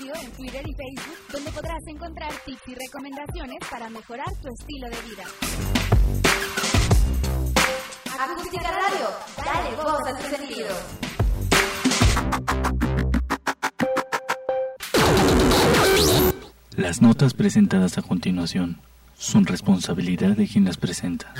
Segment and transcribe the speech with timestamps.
[0.00, 4.96] En Twitter y Facebook, donde podrás encontrar tips y recomendaciones para mejorar tu estilo de
[5.02, 5.24] vida.
[8.16, 9.08] Acústica Radio,
[9.44, 10.68] dale voz a tu sentido.
[16.76, 18.80] Las notas presentadas a continuación
[19.16, 21.34] son responsabilidad de quien las presenta.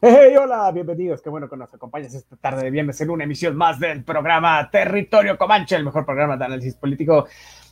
[0.00, 1.20] Hey, hola, bienvenidos.
[1.20, 4.70] Qué bueno que nos acompañas esta tarde de viernes en una emisión más del programa
[4.70, 7.26] Territorio Comanche, el mejor programa de análisis político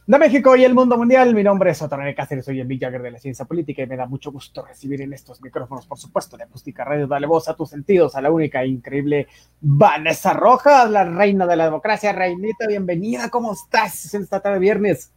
[0.05, 1.33] de México y el mundo mundial.
[1.37, 3.97] Mi nombre es Otonel Cáceres, soy el Big Jagger de la ciencia política y me
[3.97, 7.07] da mucho gusto recibir en estos micrófonos, por supuesto, de Acústica Radio.
[7.07, 9.29] Dale voz a tus sentidos, a la única e increíble
[9.61, 12.12] Vanessa Rojas, la reina de la democracia.
[12.12, 13.31] Reinita, bienvenida.
[13.31, 15.12] ¿Cómo estás en esta tarde de viernes?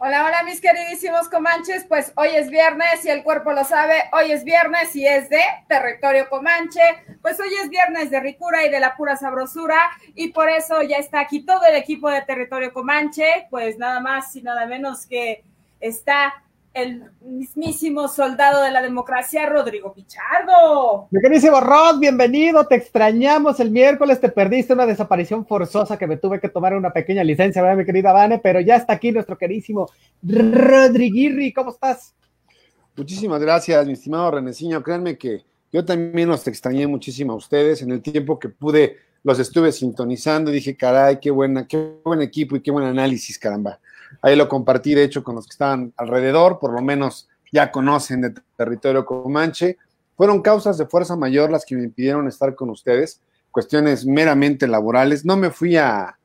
[0.00, 4.32] Hola, hola mis queridísimos comanches, pues hoy es viernes y el cuerpo lo sabe, hoy
[4.32, 6.80] es viernes y es de territorio comanche,
[7.22, 9.78] pues hoy es viernes de ricura y de la pura sabrosura.
[10.16, 14.34] Y por eso ya está aquí todo el equipo de territorio comanche, pues nada más
[14.34, 15.44] y nada menos que
[15.78, 16.42] está
[16.74, 21.06] el mismísimo soldado de la democracia, Rodrigo Pichardo.
[21.12, 26.16] Mi queridísimo Rod, bienvenido, te extrañamos el miércoles, te perdiste una desaparición forzosa que me
[26.16, 28.40] tuve que tomar una pequeña licencia, ¿verdad, mi querida Vane?
[28.40, 29.88] Pero ya está aquí nuestro queridísimo
[30.24, 32.12] Rodriguirri, ¿cómo estás?
[32.96, 34.82] Muchísimas gracias, mi estimado Reneciño.
[34.82, 37.82] Créanme que yo también los extrañé muchísimo a ustedes.
[37.82, 42.20] En el tiempo que pude, los estuve sintonizando y dije, caray, qué buena, qué buen
[42.20, 43.78] equipo y qué buen análisis, caramba.
[44.22, 48.20] Ahí lo compartí, de hecho, con los que estaban alrededor, por lo menos ya conocen
[48.20, 49.78] de territorio comanche.
[50.16, 55.24] Fueron causas de fuerza mayor las que me impidieron estar con ustedes, cuestiones meramente laborales.
[55.24, 56.18] No me fui a,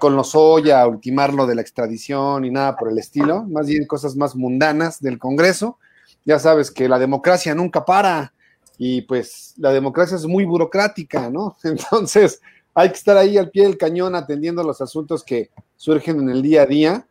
[0.00, 3.86] con los a ultimar lo de la extradición y nada por el estilo, más bien
[3.86, 5.78] cosas más mundanas del Congreso.
[6.24, 8.32] Ya sabes que la democracia nunca para
[8.78, 11.56] y pues la democracia es muy burocrática, ¿no?
[11.64, 12.40] Entonces
[12.74, 16.42] hay que estar ahí al pie del cañón atendiendo los asuntos que surgen en el
[16.42, 17.06] día a día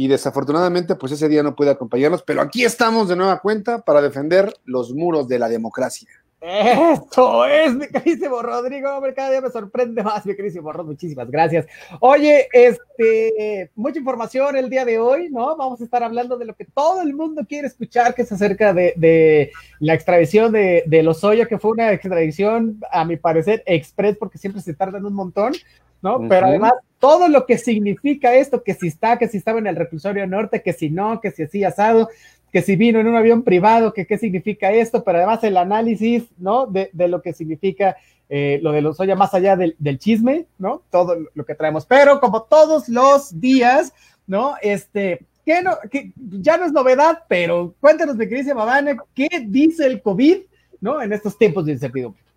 [0.00, 4.00] y desafortunadamente pues ese día no puede acompañarnos, pero aquí estamos de nueva cuenta para
[4.00, 6.08] defender los muros de la democracia.
[6.40, 11.28] Esto es, mi querísimo Rodrigo, hombre, cada día me sorprende más, mi querísimo Rod, muchísimas
[11.28, 11.66] gracias.
[11.98, 15.56] Oye, este, mucha información el día de hoy, ¿no?
[15.56, 18.72] Vamos a estar hablando de lo que todo el mundo quiere escuchar, que es acerca
[18.72, 19.50] de, de
[19.80, 24.62] la extradición de, de Lozoya, que fue una extradición, a mi parecer, express, porque siempre
[24.62, 25.54] se tardan un montón,
[26.02, 26.20] ¿no?
[26.28, 29.76] Pero además, todo lo que significa esto, que si está, que si estaba en el
[29.76, 32.08] reclusorio norte, que si no, que si así asado,
[32.52, 36.24] que si vino en un avión privado, que qué significa esto, pero además el análisis,
[36.38, 36.66] ¿no?
[36.66, 37.96] De, lo que significa
[38.28, 40.82] eh, lo de los Oya más allá del, chisme, ¿no?
[40.90, 41.86] Todo lo que traemos.
[41.86, 43.92] Pero como todos los días,
[44.26, 44.54] ¿no?
[44.62, 49.86] Este, que no, que ya no es novedad, pero cuéntanos, mi queridísima Vane, ¿qué dice
[49.86, 50.38] el COVID,
[50.80, 51.02] ¿no?
[51.02, 52.27] En estos tiempos de incertidumbre.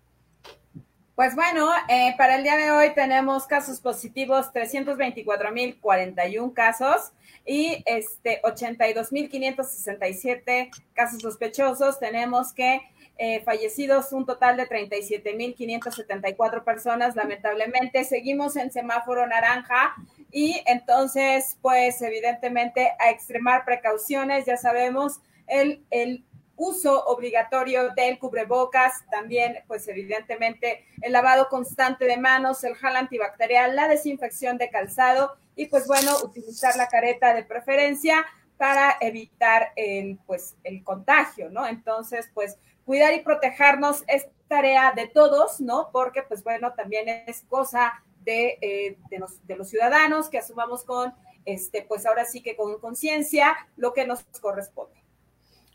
[1.22, 7.12] Pues bueno, eh, para el día de hoy tenemos casos positivos, 324.041 casos
[7.46, 12.00] y este 82.567 casos sospechosos.
[12.00, 12.80] Tenemos que
[13.18, 18.02] eh, fallecidos un total de 37.574 personas, lamentablemente.
[18.02, 19.94] Seguimos en semáforo naranja
[20.32, 26.24] y entonces, pues evidentemente a extremar precauciones, ya sabemos, el, el
[26.62, 33.74] uso obligatorio del cubrebocas, también, pues evidentemente, el lavado constante de manos, el gel antibacterial,
[33.74, 38.24] la desinfección de calzado y, pues bueno, utilizar la careta de preferencia
[38.56, 41.66] para evitar el, pues, el contagio, ¿no?
[41.66, 45.90] Entonces, pues, cuidar y protegernos es tarea de todos, ¿no?
[45.92, 51.12] Porque, pues bueno, también es cosa de, eh, los, de los ciudadanos que asumamos con,
[51.44, 55.01] este, pues ahora sí que con conciencia lo que nos corresponde.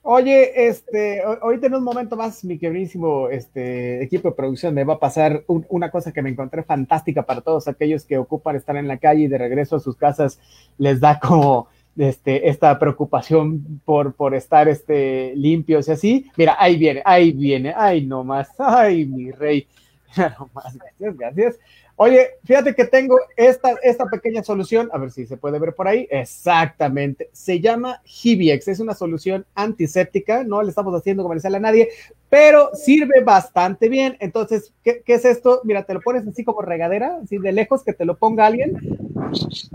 [0.01, 4.93] Oye, este, ahorita en un momento más, mi queridísimo este, equipo de producción, me va
[4.93, 8.77] a pasar un, una cosa que me encontré fantástica para todos aquellos que ocupan estar
[8.77, 10.39] en la calle y de regreso a sus casas
[10.77, 16.31] les da como este, esta preocupación por, por estar este, limpios y así.
[16.37, 19.67] Mira, ahí viene, ahí viene, ay, no más, ay, mi rey.
[20.17, 21.59] No más, gracias, gracias.
[21.99, 25.87] Oye, fíjate que tengo esta, esta pequeña solución, a ver si se puede ver por
[25.87, 26.07] ahí.
[26.11, 27.27] Exactamente.
[27.33, 28.67] Se llama Hibiex.
[28.67, 30.43] Es una solución antiséptica.
[30.43, 31.89] No le estamos haciendo comercial a nadie,
[32.29, 34.15] pero sirve bastante bien.
[34.19, 35.61] Entonces, ¿qué, ¿qué, es esto?
[35.63, 38.77] Mira, te lo pones así como regadera, así de lejos, que te lo ponga alguien.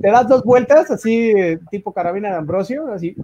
[0.01, 1.35] Te das dos vueltas, así
[1.73, 3.17] tipo carabina de Ambrosio, así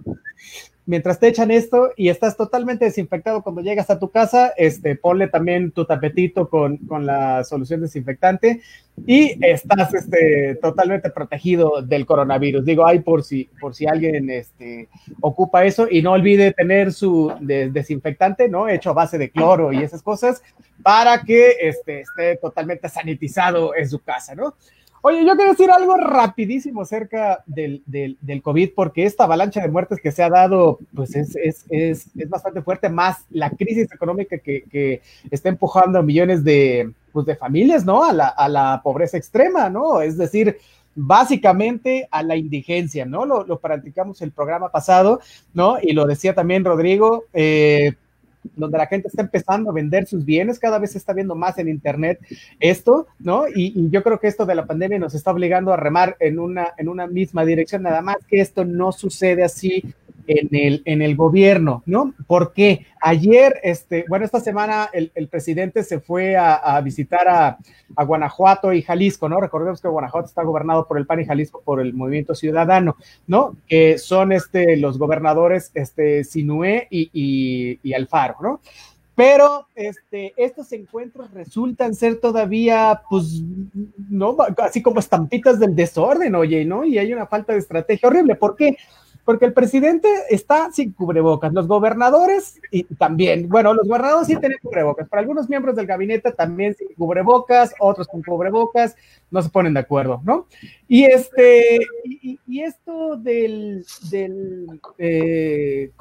[0.89, 5.27] mientras te echan esto y estás totalmente desinfectado cuando llegas a tu casa, este, ponle
[5.27, 8.61] también tu tapetito con, con la solución desinfectante
[9.05, 12.65] y estás este, totalmente protegido del coronavirus.
[12.65, 14.89] Digo, hay por si, por si alguien este,
[15.21, 18.67] ocupa eso y no olvide tener su de, desinfectante, ¿no?
[18.67, 20.41] Hecho a base de cloro y esas cosas
[20.81, 24.55] para que este, esté totalmente sanitizado en su casa, ¿no?
[25.01, 29.69] Oye, yo quiero decir algo rapidísimo acerca del, del, del, COVID, porque esta avalancha de
[29.69, 33.91] muertes que se ha dado, pues es, es, es, es bastante fuerte, más la crisis
[33.91, 35.01] económica que, que,
[35.31, 38.03] está empujando a millones de, pues de familias, ¿no?
[38.03, 40.01] A la, a la pobreza extrema, ¿no?
[40.01, 40.57] Es decir,
[40.95, 43.25] básicamente a la indigencia, ¿no?
[43.25, 45.21] Lo, lo practicamos el programa pasado,
[45.53, 45.77] ¿no?
[45.81, 47.93] Y lo decía también Rodrigo, eh,
[48.55, 51.57] donde la gente está empezando a vender sus bienes, cada vez se está viendo más
[51.57, 52.19] en Internet
[52.59, 53.47] esto, ¿no?
[53.47, 56.39] Y, y, yo creo que esto de la pandemia nos está obligando a remar en
[56.39, 59.83] una, en una misma dirección, nada más que esto no sucede así
[60.29, 62.13] en el, en el gobierno, ¿no?
[62.27, 67.57] Porque ayer, este, bueno, esta semana el, el presidente se fue a, visitar a,
[67.95, 69.41] a, Guanajuato y Jalisco, ¿no?
[69.41, 72.95] Recordemos que Guanajuato está gobernado por el PAN y Jalisco por el Movimiento Ciudadano,
[73.25, 73.57] ¿no?
[73.67, 78.61] Que son este, los gobernadores este, Sinué y, y, y Alfaro, ¿no?
[79.15, 83.41] pero este, estos encuentros resultan ser todavía, pues,
[84.09, 86.85] no, así como estampitas del desorden, oye, ¿no?
[86.85, 88.35] Y hay una falta de estrategia horrible.
[88.35, 88.77] ¿Por qué?
[89.29, 94.57] Porque el presidente está sin cubrebocas, los gobernadores y también, bueno, los gobernadores sí tienen
[94.59, 98.95] cubrebocas, pero algunos miembros del gabinete también sin cubrebocas, otros con cubrebocas,
[99.29, 100.47] no se ponen de acuerdo, ¿no?
[100.87, 104.65] Y este, y, esto del, del
[104.97, 105.91] eh,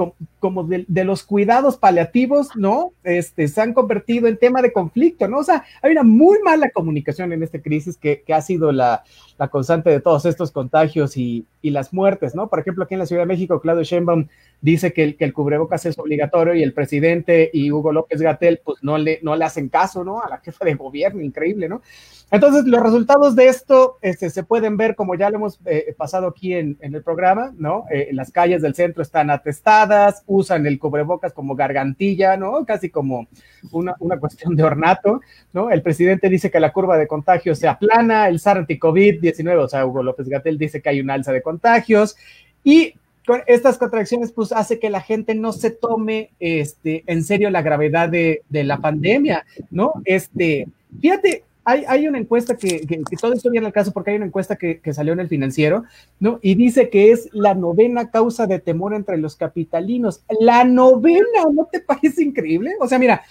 [0.41, 2.93] como, de, de, los cuidados paliativos, ¿no?
[3.05, 5.41] Este, se han convertido en tema de conflicto, ¿no?
[5.41, 9.05] O sea, hay una muy mala comunicación en esta crisis que, ha sido la,
[9.51, 12.49] constante de todos estos contagios y las muertes, ¿no?
[12.49, 14.27] Por ejemplo, aquí en la Ciudad de México, Claudio Sheinbaum
[14.61, 18.99] dice que el, cubrebocas es obligatorio y el presidente y Hugo López Gatel, pues no
[18.99, 20.21] le, no le hacen caso, ¿no?
[20.21, 21.81] A la jefa de gobierno, increíble, ¿no?
[22.31, 26.27] Entonces, los resultados de esto este, se pueden ver, como ya lo hemos eh, pasado
[26.27, 27.85] aquí en, el programa, ¿no?
[27.91, 32.67] Eh, las calles del centro están atestadas, usan el cubrebocas como gargantilla, ¿no?
[32.67, 33.29] Casi como
[33.71, 35.21] una, una cuestión de ornato,
[35.53, 35.71] ¿no?
[35.71, 39.87] El presidente dice que la curva de contagio se aplana, el SAR anti-COVID-19, o sea,
[39.87, 42.17] Hugo López Gatel dice que hay un alza de contagios
[42.63, 42.95] y
[43.47, 48.09] estas contracciones pues hace que la gente no se tome este, en serio la gravedad
[48.09, 49.95] de, de la pandemia, ¿no?
[50.05, 50.69] Este,
[51.01, 54.17] fíjate, hay, hay, una encuesta que, que, que, todo esto viene al caso porque hay
[54.17, 55.85] una encuesta que, que, salió en el financiero,
[56.19, 56.39] ¿no?
[56.41, 60.23] Y dice que es la novena causa de temor entre los capitalinos.
[60.41, 62.73] La novena, ¿no te parece increíble?
[62.81, 63.23] O sea, mira,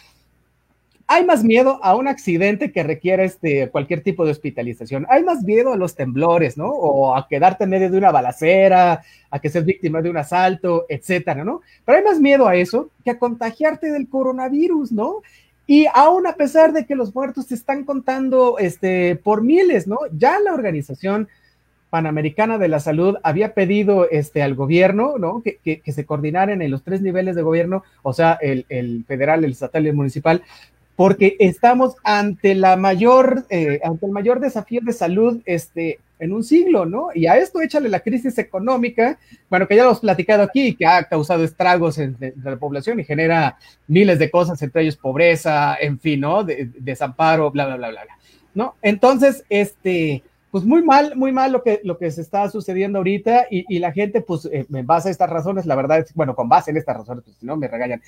[1.10, 5.08] hay más miedo a un accidente que requiere este, cualquier tipo de hospitalización.
[5.10, 6.68] Hay más miedo a los temblores, ¿no?
[6.68, 9.02] O a quedarte en medio de una balacera,
[9.32, 11.62] a que seas víctima de un asalto, etcétera, ¿no?
[11.86, 15.22] Pero hay más miedo a eso que a contagiarte del coronavirus, ¿no?
[15.66, 20.00] Y aún a pesar de que los muertos se están contando este, por miles, ¿no?
[20.12, 21.30] Ya la organización
[21.90, 25.42] Panamericana de la Salud había pedido este, al gobierno, ¿no?
[25.42, 29.06] Que, que, que se coordinaran en los tres niveles de gobierno, o sea, el, el
[29.08, 30.44] federal, el estatal y el municipal,
[30.98, 36.44] porque estamos ante la mayor, eh, ante el mayor desafío de salud este, en un
[36.44, 37.10] siglo, ¿no?
[37.14, 40.88] Y a esto échale la crisis económica, bueno, que ya lo hemos platicado aquí, que
[40.88, 46.00] ha causado estragos en, la población y genera miles de cosas, entre ellos pobreza, en
[46.00, 46.44] fin, ¿no?
[46.44, 48.18] De, de, desamparo, bla, bla, bla, bla, bla,
[48.56, 48.74] ¿no?
[48.82, 53.46] Entonces, este, pues muy mal, muy mal lo que, lo que se está sucediendo ahorita
[53.52, 56.36] y, y la gente, pues eh, en base a estas razones, la verdad, es, bueno,
[56.36, 58.02] con base en estas razones, pues si no me regañan,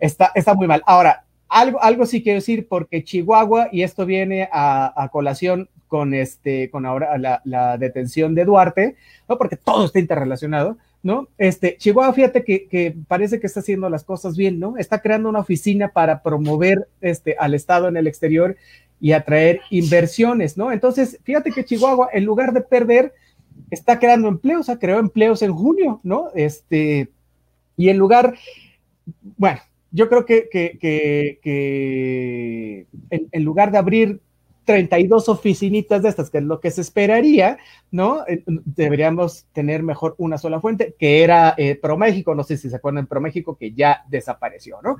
[0.00, 0.82] está, está muy mal.
[0.86, 6.70] Ahora, algo, algo sí quiero decir, porque Chihuahua, y esto viene a, colación con, este,
[6.70, 8.96] con ahora la, la, detención de Duarte,
[9.28, 9.36] ¿no?
[9.36, 11.28] porque todo está interrelacionado, ¿no?
[11.36, 14.78] Este, Chihuahua, fíjate que, que, parece que está haciendo las cosas bien, ¿no?
[14.78, 18.56] Está creando una oficina para promover este, al Estado en el exterior
[18.98, 20.72] y atraer inversiones, ¿no?
[20.72, 23.12] Entonces, fíjate que Chihuahua, en lugar de perder,
[23.70, 26.30] está creando empleos, o sea, creó empleos en junio, ¿no?
[26.34, 27.10] Este,
[27.76, 28.34] y en lugar,
[29.36, 29.60] bueno,
[29.92, 31.38] yo creo que, que,
[33.10, 34.20] en, lugar de abrir
[34.64, 37.58] 32 oficinitas de estas, que es lo que se esperaría,
[37.90, 38.24] ¿no?
[38.26, 42.76] Eh, deberíamos tener mejor una sola fuente, que era eh, ProMéxico, no sé si se
[42.76, 44.96] acuerdan ProMéxico, que ya desapareció, ¿no?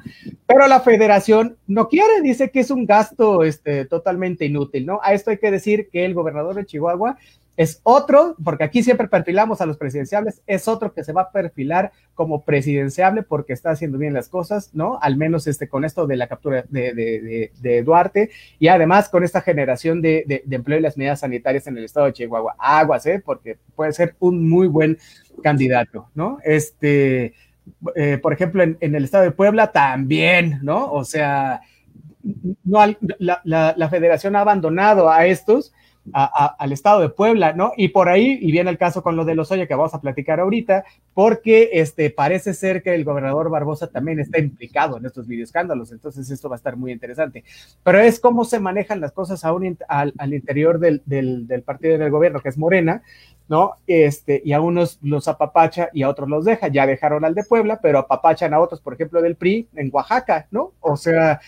[0.47, 5.01] Pero la federación no quiere, dice que es un gasto este, totalmente inútil, ¿no?
[5.03, 7.17] A esto hay que decir que el gobernador de Chihuahua
[7.57, 11.31] es otro, porque aquí siempre perfilamos a los presidenciables, es otro que se va a
[11.33, 14.99] perfilar como presidenciable porque está haciendo bien las cosas, ¿no?
[15.03, 19.09] Al menos este, con esto de la captura de, de, de, de Duarte y además
[19.11, 22.57] con esta generación de, empleo y las medidas sanitarias en el estado de Chihuahua.
[22.59, 23.23] Aguas, ¿eh?
[23.25, 24.99] Porque puede ser un muy buen
[25.43, 26.39] candidato, ¿no?
[26.45, 27.35] Este,
[27.95, 30.91] eh, por ejemplo, en, el estado de Puebla también, ¿no?
[30.91, 31.61] O sea,
[32.65, 32.81] no,
[33.19, 35.75] la, la, la federación ha abandonado a estos
[36.13, 37.73] al estado de Puebla, ¿no?
[37.77, 40.01] Y por ahí, y viene el caso con lo de los Oya que vamos a
[40.01, 45.29] platicar ahorita, porque este, parece ser que el gobernador Barbosa también está implicado en estos
[45.29, 47.45] videoescándalos, entonces esto va a estar muy interesante.
[47.85, 51.97] Pero es cómo se manejan las cosas aún al, al, interior del, del, del partido
[51.97, 53.03] del gobierno, que es Morena,
[53.49, 53.77] ¿no?
[53.87, 56.69] Este, y a unos los apapacha y a otros los deja.
[56.69, 60.47] Ya dejaron al de Puebla, pero apapachan a otros, por ejemplo, del PRI en Oaxaca,
[60.51, 60.73] ¿no?
[60.81, 61.41] O sea,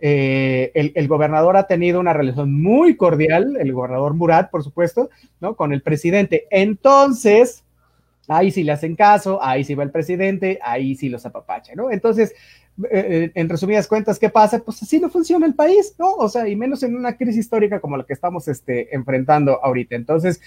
[0.00, 5.56] eh, el, gobernador ha tenido una relación muy cordial, el gobernador Murat, por supuesto, ¿no?
[5.56, 6.46] Con el presidente.
[6.50, 7.64] Entonces,
[8.28, 11.90] ahí sí le hacen caso, ahí sí va el presidente, ahí sí los apapacha, ¿no?
[11.90, 12.34] Entonces,
[12.84, 14.60] eh, eh, en resumidas cuentas, ¿qué pasa?
[14.60, 16.12] Pues así no funciona el país, ¿no?
[16.14, 19.96] O sea, y menos en una crisis histórica como la que estamos este, enfrentando ahorita.
[19.96, 20.40] Entonces,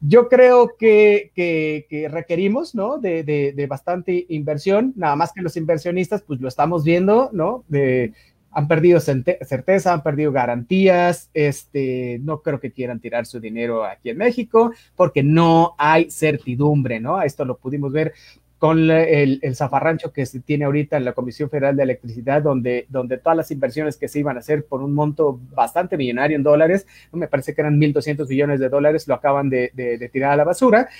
[0.00, 2.98] yo creo que, que, requerimos, ¿no?
[2.98, 7.64] De, de, de, bastante inversión, nada más que los inversionistas, pues lo estamos viendo, ¿no?
[7.68, 8.12] De,
[8.52, 14.10] han perdido certeza, han perdido garantías, este, no creo que quieran tirar su dinero aquí
[14.10, 17.22] en México porque no hay certidumbre, ¿no?
[17.22, 18.12] Esto lo pudimos ver
[18.58, 22.84] con el, el, zafarrancho que se tiene ahorita en la Comisión Federal de Electricidad, donde,
[22.90, 26.42] donde todas las inversiones que se iban a hacer por un monto bastante millonario en
[26.42, 30.36] dólares, me parece que eran 1.200 millones de dólares, lo acaban de, de tirar a
[30.36, 30.90] la basura.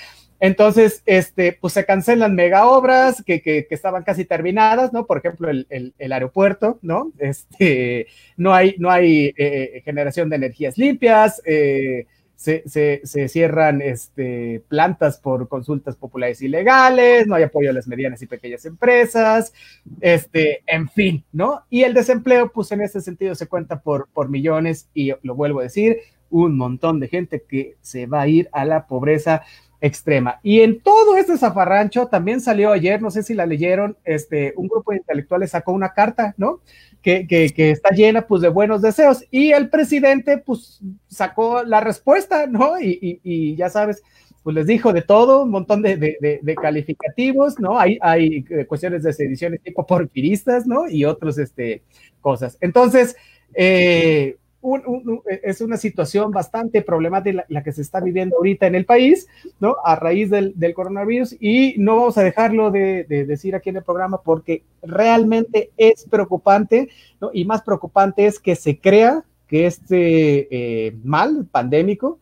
[0.40, 5.06] Entonces, este, pues se cancelan mega obras que, que, que estaban casi terminadas, ¿no?
[5.06, 7.12] Por ejemplo, el, el, aeropuerto, ¿no?
[7.18, 8.06] Este,
[8.36, 12.62] no hay, no hay eh, generación de energías limpias, eh, se,
[13.04, 18.26] se, cierran este, plantas por consultas populares ilegales, no hay apoyo a las medianas y
[18.26, 19.52] pequeñas empresas,
[20.00, 21.66] este, en fin, ¿no?
[21.68, 25.60] Y el desempleo, pues en ese sentido se cuenta por, por millones y lo vuelvo
[25.60, 25.98] a decir,
[26.30, 29.42] un montón de gente que se va a ir a la pobreza
[29.80, 30.40] extrema.
[30.42, 34.68] Y en todo este zafarrancho también salió ayer, no sé si la leyeron, este, un
[34.68, 36.60] grupo de intelectuales sacó una carta, ¿no?
[37.02, 42.46] Que, que, está llena pues de buenos deseos y el presidente pues sacó la respuesta,
[42.46, 42.78] ¿no?
[42.78, 44.02] Y, y, ya sabes,
[44.42, 47.78] pues les dijo de todo, un montón de, de, de calificativos, ¿no?
[47.78, 50.88] Hay, hay eh, cuestiones de sediciones tipo porfiristas, ¿no?
[50.90, 51.82] Y otros, este,
[52.20, 52.58] cosas.
[52.60, 53.16] Entonces,
[53.54, 58.84] eh, e, es una situación bastante problemática la, que se está viviendo ahorita en el
[58.84, 59.26] país,
[59.58, 59.76] ¿no?
[59.84, 64.20] A raíz del, coronavirus y no vamos a dejarlo de, decir aquí en el programa
[64.22, 66.88] porque realmente es preocupante,
[67.20, 67.30] ¿no?
[67.32, 72.18] Y más preocupante es que se crea que este eh, mal pandémico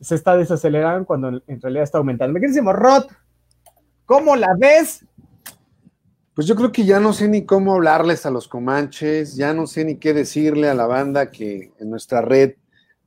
[0.00, 2.32] se está desacelerando cuando en realidad está aumentando.
[2.32, 3.06] Me decimos, Rod,
[4.06, 5.04] ¿cómo la ves?
[6.38, 9.66] Pues yo creo que ya no sé ni cómo hablarles a los comanches, ya no
[9.66, 12.52] sé ni qué decirle a la banda que en nuestra red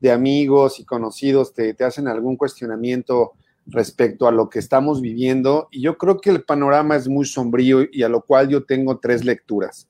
[0.01, 3.31] de amigos y conocidos te, hacen algún cuestionamiento
[3.67, 5.69] respecto a lo que estamos viviendo.
[5.71, 9.00] Y yo creo que el panorama es muy sombrío y a lo cual yo tengo
[9.00, 9.88] tres lecturas.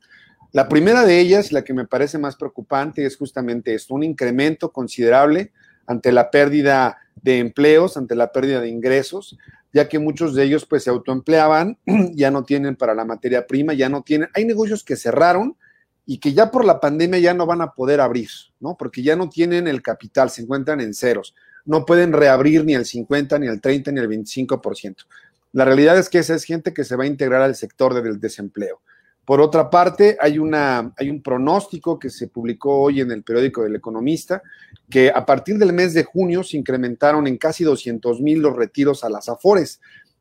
[0.51, 4.71] La primera de ellas, la que me parece más preocupante, es justamente esto, un incremento
[4.71, 5.51] considerable
[5.87, 9.35] ante la pérdida de empleos, ante la pérdida de ingresos,
[9.73, 11.77] ya que muchos de ellos pues se autoempleaban,
[12.13, 15.57] ya no tienen para la materia prima, ya no tienen, hay negocios que cerraron
[16.05, 18.75] y que ya por la pandemia ya no van a poder abrir, ¿no?
[18.77, 21.35] Porque ya no tienen el capital, se encuentran en ceros,
[21.65, 25.05] no pueden reabrir ni el 50, ni el 30, ni el 25%.
[25.53, 28.19] La realidad es que esa es gente que se va a integrar al sector del
[28.19, 28.81] desempleo.
[29.25, 33.63] Por otra parte, hay, una, hay un pronóstico que se publicó hoy en el periódico
[33.63, 34.41] del Economista,
[34.89, 39.03] que a partir del mes de junio se incrementaron en casi 200 mil los retiros
[39.03, 39.79] a las AFORES.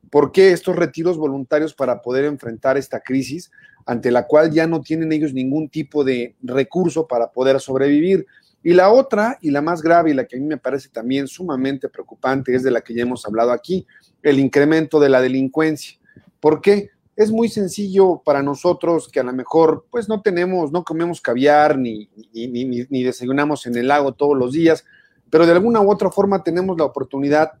[0.09, 3.51] ¿Por qué estos retiros voluntarios para poder enfrentar esta crisis
[3.85, 8.27] ante la cual ya no tienen ellos ningún tipo de recurso para poder sobrevivir?
[8.63, 11.27] Y la otra, y la más grave, y la que a mí me parece también
[11.27, 13.87] sumamente preocupante, es de la que ya hemos hablado aquí,
[14.21, 15.97] el incremento de la delincuencia.
[16.39, 16.91] ¿Por qué?
[17.21, 21.77] Es muy sencillo para nosotros que a lo mejor pues no tenemos, no comemos caviar
[21.77, 24.83] ni, ni, desayunamos en el lago todos los días,
[25.29, 27.51] pero de alguna u otra forma tenemos la oportunidad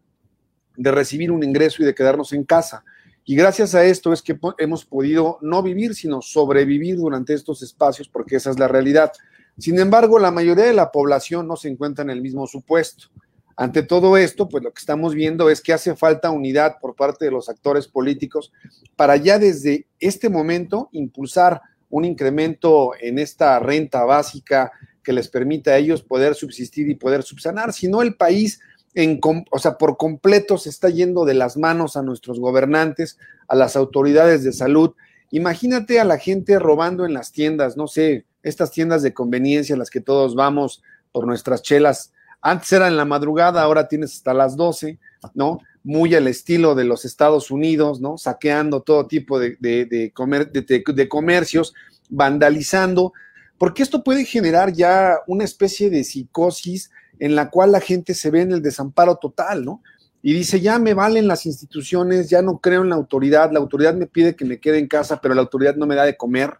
[0.75, 2.83] de recibir un ingreso y de quedarnos en casa.
[3.23, 8.09] Y gracias a esto es que hemos podido no vivir, sino sobrevivir durante estos espacios,
[8.09, 9.11] porque esa es la realidad.
[9.59, 13.09] Sin embargo, la mayoría de la población no se encuentra en el mismo supuesto.
[13.55, 17.25] Ante todo esto, pues lo que estamos viendo es que hace falta unidad por parte
[17.25, 18.51] de los actores políticos
[18.95, 24.71] para ya desde este momento impulsar un incremento en esta renta básica
[25.03, 27.73] que les permita a ellos poder subsistir y poder subsanar.
[27.73, 28.61] Si no, el país,
[28.93, 29.19] en,
[29.51, 33.17] o sea, por completo se está yendo de las manos a nuestros gobernantes,
[33.47, 34.93] a las autoridades de salud.
[35.31, 39.77] Imagínate a la gente robando en las tiendas, no sé, estas tiendas de conveniencia a
[39.77, 40.81] las que todos vamos
[41.11, 44.97] por nuestras chelas antes era en la madrugada, ahora tienes hasta las 12,
[45.35, 45.59] ¿no?
[45.83, 48.17] Muy al estilo de los Estados Unidos, ¿no?
[48.17, 51.73] Saqueando todo tipo de, de, comer, de, comercios,
[52.09, 53.13] vandalizando,
[53.57, 58.31] porque esto puede generar ya una especie de psicosis en la cual la gente se
[58.31, 59.83] ve en el desamparo total, ¿no?
[60.23, 63.93] Y dice, ya me valen las instituciones, ya no creo en la autoridad, la autoridad
[63.93, 66.57] me pide que me quede en casa, pero la autoridad no me da de comer.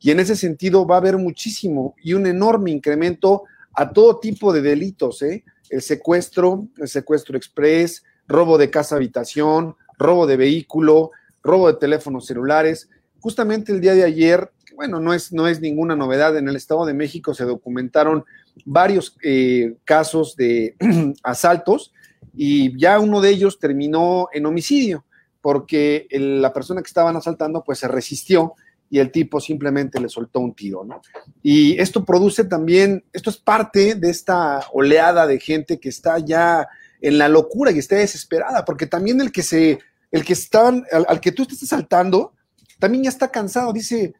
[0.00, 4.52] Y en ese sentido va a haber muchísimo y un enorme incremento a todo tipo
[4.52, 5.44] de delitos, ¿eh?
[5.70, 11.10] El secuestro, el secuestro express, robo de casa habitación, robo de vehículo,
[11.42, 12.88] robo de teléfonos celulares.
[13.20, 16.84] Justamente el día de ayer, bueno, no es, no es ninguna novedad, en el Estado
[16.86, 18.24] de México se documentaron
[18.64, 20.76] varios eh, casos de
[21.22, 21.92] asaltos
[22.34, 25.04] y ya uno de ellos terminó en homicidio
[25.40, 28.54] porque la persona que estaban asaltando pues se resistió
[28.94, 31.02] y el tipo simplemente le soltó un tiro, ¿no?
[31.42, 36.68] Y esto produce también, esto es parte de esta oleada de gente que está ya
[37.00, 39.80] en la locura y está desesperada, porque también el que se,
[40.12, 42.34] el que están, al, que tú estás asaltando,
[42.78, 44.14] también ya está cansado, dice,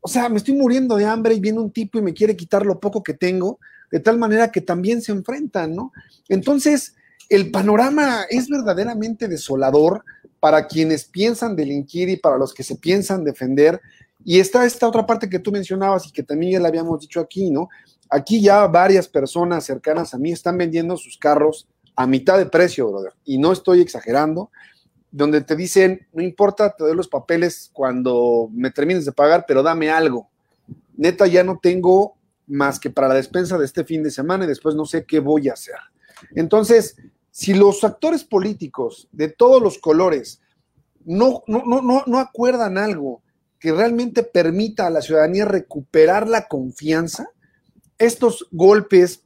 [0.00, 2.64] o sea, me estoy muriendo de hambre y viene un tipo y me quiere quitar
[2.64, 3.58] lo poco que tengo,
[3.90, 5.92] de tal manera que también se enfrentan, ¿no?
[6.30, 6.94] Entonces,
[7.28, 10.02] el panorama es verdaderamente desolador
[10.44, 13.80] para quienes piensan delinquir y para los que se piensan defender.
[14.24, 17.20] Y está esta otra parte que tú mencionabas y que también ya le habíamos dicho
[17.20, 17.68] aquí, ¿no?
[18.08, 22.90] Aquí ya varias personas cercanas a mí están vendiendo sus carros a mitad de precio,
[22.90, 23.12] brother.
[23.24, 24.50] Y no estoy exagerando,
[25.10, 29.62] donde te dicen, no importa, te doy los papeles cuando me termines de pagar, pero
[29.62, 30.28] dame algo.
[30.96, 32.16] Neta, ya no tengo
[32.46, 35.20] más que para la despensa de este fin de semana y después no sé qué
[35.20, 35.76] voy a hacer.
[36.34, 36.96] Entonces,
[37.30, 40.40] si los actores políticos de todos los colores
[41.04, 43.23] no, no, no, no acuerdan algo
[43.64, 47.30] que realmente permita a la ciudadanía recuperar la confianza,
[47.96, 49.22] estos golpes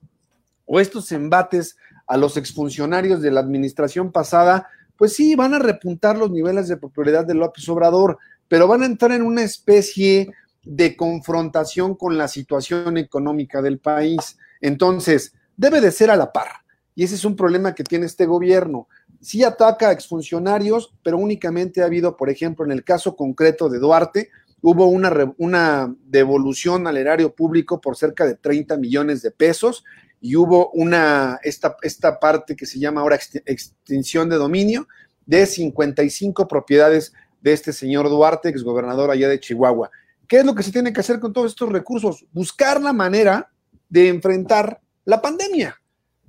[0.65, 1.77] o estos embates
[2.07, 6.77] a los exfuncionarios de la administración pasada, pues sí, van a repuntar los niveles de
[6.77, 12.29] popularidad de López Obrador, pero van a entrar en una especie de confrontación con la
[12.29, 14.39] situación económica del país.
[14.61, 16.63] Entonces, debe de ser a la par.
[16.95, 18.87] Y ese es un problema que tiene este gobierno.
[19.21, 23.79] Sí ataca a exfuncionarios, pero únicamente ha habido, por ejemplo, en el caso concreto de
[23.79, 24.31] Duarte,
[24.63, 29.85] hubo una, una devolución al erario público por cerca de 30 millones de pesos
[30.21, 34.89] y hubo una, esta, esta parte que se llama ahora extinción de dominio
[35.27, 39.91] de 55 propiedades de este señor Duarte, exgobernador allá de Chihuahua.
[40.27, 42.27] ¿Qué es lo que se tiene que hacer con todos estos recursos?
[42.33, 43.51] Buscar la manera
[43.89, 45.81] de enfrentar la pandemia.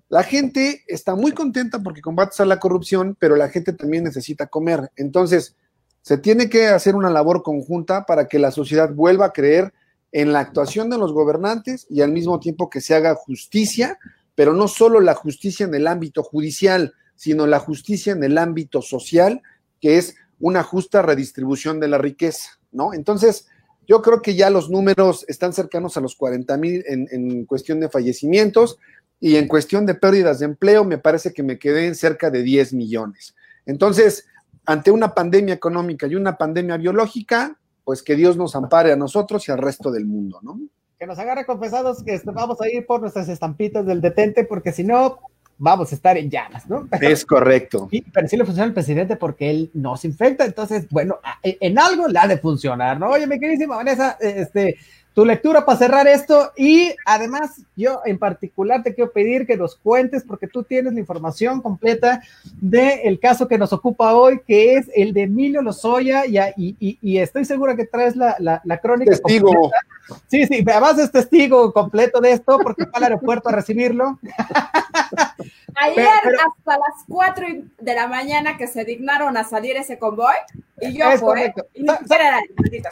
[0.10, 4.48] La gente está muy contenta porque combates a la corrupción, pero la gente también necesita
[4.48, 4.92] comer.
[4.96, 5.56] Entonces,
[6.02, 9.72] se tiene que hacer una labor conjunta para que la sociedad vuelva a creer
[10.12, 14.00] en la actuación de los gobernantes y al mismo tiempo que se haga justicia,
[14.34, 18.82] pero no solo la justicia en el ámbito judicial, sino la justicia en el ámbito
[18.82, 19.44] social,
[19.80, 22.94] que es una justa redistribución de la riqueza, ¿no?
[22.94, 23.48] Entonces,
[23.88, 27.80] yo creo que ya los números están cercanos a los 40 mil en, en, cuestión
[27.80, 28.78] de fallecimientos
[29.20, 32.42] y en cuestión de pérdidas de empleo, me parece que me quedé en cerca de
[32.42, 33.36] 10 millones.
[33.66, 34.26] Entonces,
[34.66, 39.48] ante una pandemia económica y una pandemia biológica, pues que Dios nos ampare a nosotros
[39.48, 40.60] y al resto del mundo, ¿no?
[40.98, 44.84] Que nos agarre confesados que vamos a ir por nuestras estampitas del detente, porque si
[44.84, 45.20] no,
[45.58, 46.88] vamos a estar en llamas, ¿no?
[47.02, 47.88] Es correcto.
[47.92, 51.78] Y, pero sí le funciona al presidente porque él no se infecta, entonces, bueno, en
[51.78, 53.10] algo le ha de funcionar, ¿no?
[53.10, 54.78] Oye, mi queridísima Vanessa, este,
[55.20, 59.76] tu lectura para cerrar esto y además yo en particular te quiero pedir que nos
[59.76, 62.22] cuentes porque tú tienes la información completa
[62.62, 67.18] del caso que nos ocupa hoy, que es el de Emilio Lozoya y, y, y
[67.18, 69.12] estoy segura que traes la, la, la crónica.
[69.12, 69.52] Testigo.
[69.52, 69.78] Completa.
[70.28, 74.20] Sí, sí, además es testigo completo de esto porque fue al aeropuerto a recibirlo.
[75.76, 77.46] Ayer pero, pero, hasta las 4
[77.80, 80.36] de la mañana que se dignaron a salir ese convoy
[80.82, 81.54] y yo fue.
[81.74, 82.40] Y era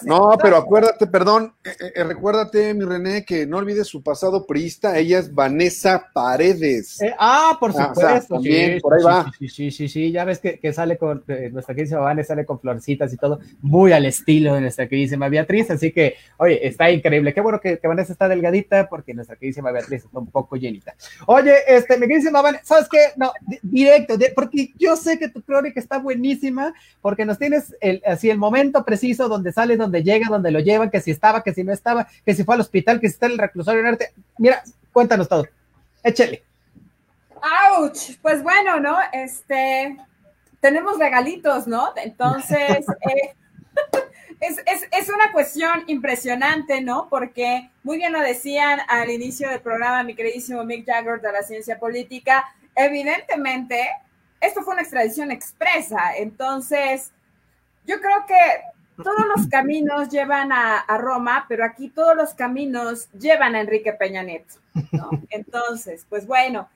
[0.03, 4.97] no, pero acuérdate, perdón, eh, eh, recuérdate, mi René, que no olvides su pasado priista,
[4.97, 7.01] ella es Vanessa Paredes.
[7.01, 8.07] Eh, ah, por supuesto.
[8.07, 9.31] Ah, o sea, también, sí, por ahí sí, va.
[9.39, 12.45] Sí, sí, sí, sí, ya ves que, que sale con, eh, nuestra queridísima Vanessa sale
[12.45, 16.91] con florecitas y todo, muy al estilo de nuestra queridísima Beatriz, así que, oye, está
[16.91, 17.33] increíble.
[17.33, 20.95] Qué bueno que, que Vanessa está delgadita porque nuestra queridísima Beatriz está un poco llenita.
[21.25, 22.99] Oye, este, mi queridísima Vanessa, ¿sabes qué?
[23.15, 28.30] No, directo, porque yo sé que tu crónica está buenísima, porque nos tienes el, así
[28.30, 31.63] el momento preciso donde sale, donde llega, donde lo llevan, que si estaba, que si
[31.63, 34.12] no estaba, que si fue al hospital, que si está en el reclusorio norte.
[34.38, 35.47] Mira, cuéntanos todo.
[36.03, 36.43] Échale.
[37.36, 38.17] ¡Auch!
[38.21, 38.97] Pues bueno, ¿no?
[39.13, 39.95] Este,
[40.60, 41.93] tenemos regalitos, ¿no?
[41.95, 43.34] Entonces, eh,
[44.41, 47.08] es, es, es, una cuestión impresionante, ¿no?
[47.10, 51.43] Porque muy bien lo decían al inicio del programa mi queridísimo Mick Jagger de la
[51.43, 52.43] ciencia política,
[52.77, 53.89] evidentemente,
[54.39, 57.11] esto fue una extradición expresa, entonces,
[57.85, 63.09] yo creo que todos los caminos llevan a, a, Roma, pero aquí todos los caminos
[63.11, 64.55] llevan a Enrique Peña Nieto,
[64.91, 65.09] ¿no?
[65.29, 66.67] Entonces, pues bueno,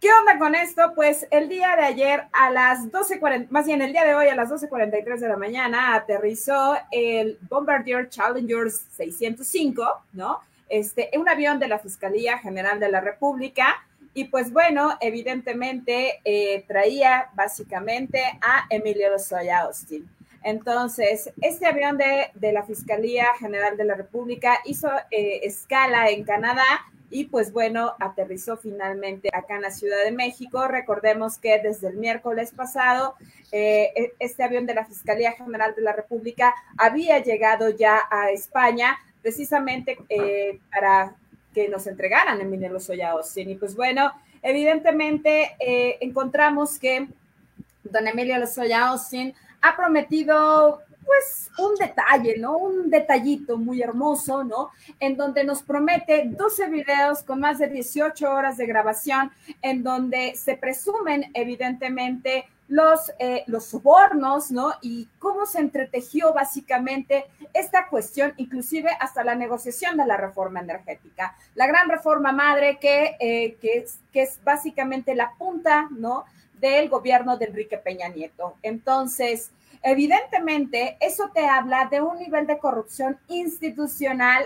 [0.00, 0.92] ¿Qué onda con esto?
[0.94, 4.36] Pues el día de ayer a las 12.40, más bien el día de hoy a
[4.36, 10.38] las 12.43 de la mañana aterrizó el Bombardier Challenger 605, ¿no?
[10.68, 13.84] Este, un avión de la Fiscalía General de la República.
[14.18, 20.10] Y pues bueno, evidentemente eh, traía básicamente a Emilio Lozoya Austin.
[20.42, 26.24] Entonces, este avión de, de, la Fiscalía General de la República hizo eh, escala en
[26.24, 26.64] Canadá
[27.10, 30.66] y pues bueno, aterrizó finalmente acá en la Ciudad de México.
[30.66, 33.14] Recordemos que desde el miércoles pasado,
[33.52, 38.32] eh, e, este avión de la Fiscalía General de la República había llegado ya a
[38.32, 39.96] España precisamente
[40.72, 41.14] para
[41.58, 43.50] que nos entregaran Emilio Lozoya Austin.
[43.50, 47.08] Y pues bueno, evidentemente eh, encontramos que
[47.82, 52.58] don Emilio Lozoya Austin ha prometido pues un detalle, ¿no?
[52.58, 54.70] Un detallito muy hermoso, ¿no?
[55.00, 60.36] En donde nos promete 12 videos con más de 18 horas de grabación, en donde
[60.36, 64.74] se presumen evidentemente los, eh, los sobornos, ¿no?
[64.82, 71.36] Y cómo se entretejió básicamente esta cuestión, inclusive hasta la negociación de la reforma energética.
[71.54, 76.24] La gran reforma madre que, eh, que, es, que es básicamente la punta, ¿no?
[76.60, 78.56] Del gobierno de Enrique Peña Nieto.
[78.62, 79.50] Entonces,
[79.82, 84.44] Evidentemente, eso te habla de un nivel de corrupción institucional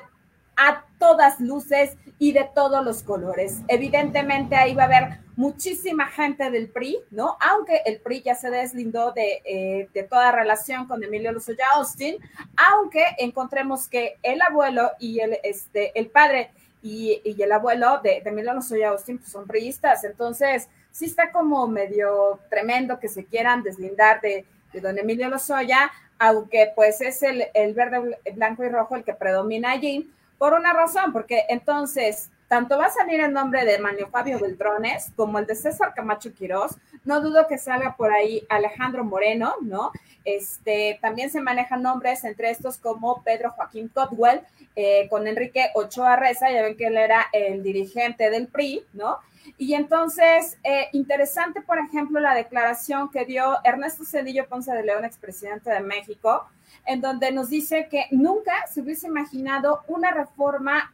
[0.56, 3.62] a todas luces y de todos los colores.
[3.68, 7.37] Evidentemente ahí va a haber muchísima gente del PRI, ¿no?
[7.40, 12.16] Aunque el PRI ya se deslindó de, eh, de toda relación con Emilio Lozoya Austin,
[12.57, 16.51] aunque encontremos que el abuelo y el, este, el padre
[16.83, 21.66] y, y el abuelo de, Emilio Lozoya Austin pues, son priistas, entonces sí está como
[21.66, 27.45] medio tremendo que se quieran deslindar de, de don Emilio Lozoya, aunque pues es el,
[27.55, 32.76] el verde, blanco y rojo el que predomina allí, por una razón, porque entonces tanto
[32.76, 36.76] va a salir el nombre de Manio Fabio Beltrones como el de César Camacho Quirós.
[37.02, 39.90] No dudo que salga por ahí Alejandro Moreno, ¿no?
[40.22, 44.42] Este, también se manejan nombres entre estos como Pedro Joaquín Cotwell,
[44.76, 49.16] eh, con Enrique Ochoa Reza, ya ven que él era el dirigente del PRI, ¿no?
[49.56, 55.06] Y entonces, eh, interesante, por ejemplo, la declaración que dio Ernesto Cedillo Ponce de León,
[55.06, 56.46] expresidente de México,
[56.84, 60.92] en donde nos dice que nunca se hubiese imaginado una reforma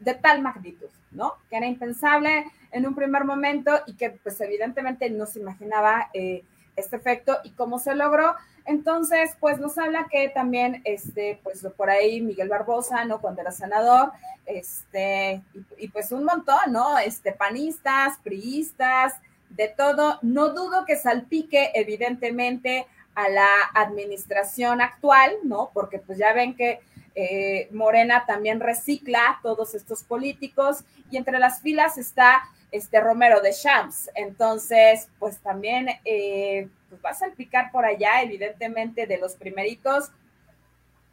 [0.00, 1.34] de tal magnitud, ¿no?
[1.50, 6.44] Que era impensable en un primer momento y que pues evidentemente no se imaginaba eh,
[6.76, 8.34] este efecto y cómo se logró.
[8.64, 13.20] Entonces, pues nos habla que también, este, pues por ahí Miguel Barbosa, ¿no?
[13.20, 14.12] Cuando era senador,
[14.44, 15.42] este,
[15.78, 16.98] y, pues un montón, ¿no?
[16.98, 19.14] Este, panistas, priistas,
[19.50, 20.18] de todo.
[20.22, 25.70] No dudo que salpique, evidentemente, a la administración actual, ¿no?
[25.74, 26.80] Porque pues ya ven que
[27.20, 33.50] eh, Morena también recicla todos estos políticos y entre las filas está este Romero de
[33.50, 34.08] Champs.
[34.14, 40.12] Entonces, pues también eh, pues va a salpicar por allá, evidentemente, de los primeritos.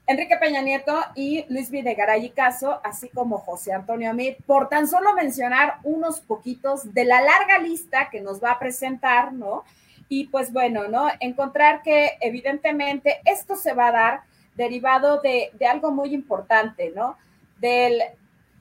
[0.06, 4.88] Enrique Peña Nieto y Luis Videgaray y Caso, así como José Antonio Amid, por tan
[4.88, 9.64] solo mencionar unos poquitos de la larga lista que nos va a presentar, ¿no?
[10.08, 11.08] Y pues bueno, ¿no?
[11.20, 17.18] Encontrar que evidentemente esto se va a dar derivado de, de algo muy importante, ¿no?
[17.60, 18.02] Del,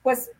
[0.03, 0.31] pues,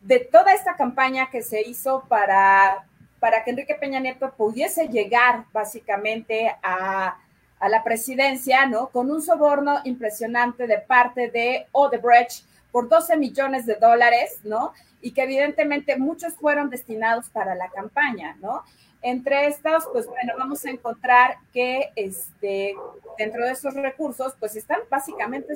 [0.00, 2.86] de toda esta campaña que se hizo para,
[3.20, 7.18] para que Enrique Peña Nieto pudiese llegar básicamente a,
[7.60, 8.88] a la presidencia, ¿no?
[8.88, 14.72] Con un soborno impresionante de parte de Odebrecht por 12 millones de dólares, ¿no?
[15.00, 18.62] Y que evidentemente muchos fueron destinados para la campaña, ¿no?
[19.00, 22.74] Entre estos, pues bueno, vamos a encontrar que este,
[23.16, 25.54] dentro de esos recursos, pues están básicamente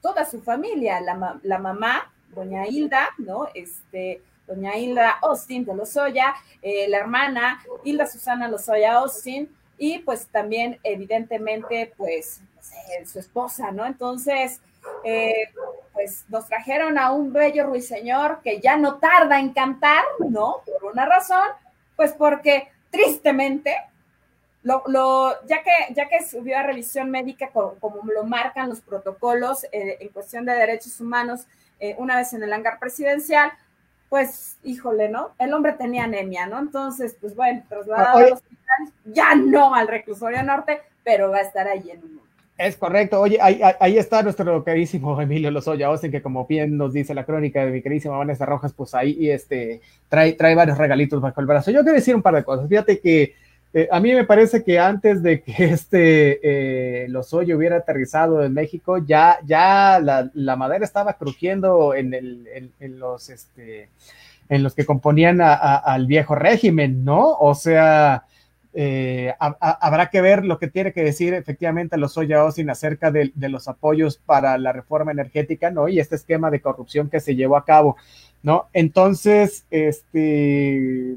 [0.00, 3.48] toda su familia, la, la mamá, doña Hilda, ¿no?
[3.54, 9.48] Este, doña Hilda Austin de Lozoya, eh, la hermana Hilda Susana Lozoya Austin,
[9.78, 12.40] y pues también evidentemente pues
[13.04, 13.86] su esposa, ¿no?
[13.86, 14.60] Entonces,
[15.04, 15.50] eh,
[15.92, 20.62] pues nos trajeron a un bello ruiseñor que ya no tarda en cantar, ¿no?
[20.80, 21.46] Por una razón,
[21.96, 23.74] pues porque tristemente,
[24.62, 28.80] lo, lo, ya, que, ya que subió a revisión médica como, como lo marcan los
[28.80, 31.46] protocolos eh, en cuestión de derechos humanos,
[31.78, 33.52] eh, una vez en el hangar presidencial,
[34.08, 35.32] pues, híjole, ¿no?
[35.38, 36.58] El hombre tenía anemia, ¿no?
[36.58, 41.66] Entonces, pues bueno, trasladado al hospital, ya no al reclusorio norte, pero va a estar
[41.66, 42.25] ahí en un momento.
[42.58, 43.20] Es correcto.
[43.20, 47.64] Oye, ahí, está nuestro queridísimo Emilio Lozoya Austin, que como bien nos dice la crónica
[47.64, 51.70] de mi queridísima Vanessa Rojas, pues ahí este, trae, trae varios regalitos bajo el brazo.
[51.70, 52.66] Yo quiero decir un par de cosas.
[52.66, 53.34] Fíjate que
[53.74, 56.40] eh, a mí me parece que antes de que este
[57.04, 62.98] eh, Lozoya hubiera aterrizado en México, ya, ya la, madera estaba crujiendo en, el, en,
[62.98, 63.90] los, este,
[64.48, 67.32] en los que componían al viejo régimen, ¿no?
[67.32, 68.24] O sea,
[68.78, 73.48] eh, habrá que ver lo que tiene que decir efectivamente Lozoya Osin acerca de, de,
[73.48, 75.88] los apoyos para la reforma energética, ¿no?
[75.88, 77.96] Y este esquema de corrupción que se llevó a cabo.
[78.46, 78.68] ¿no?
[78.72, 81.16] Entonces, este,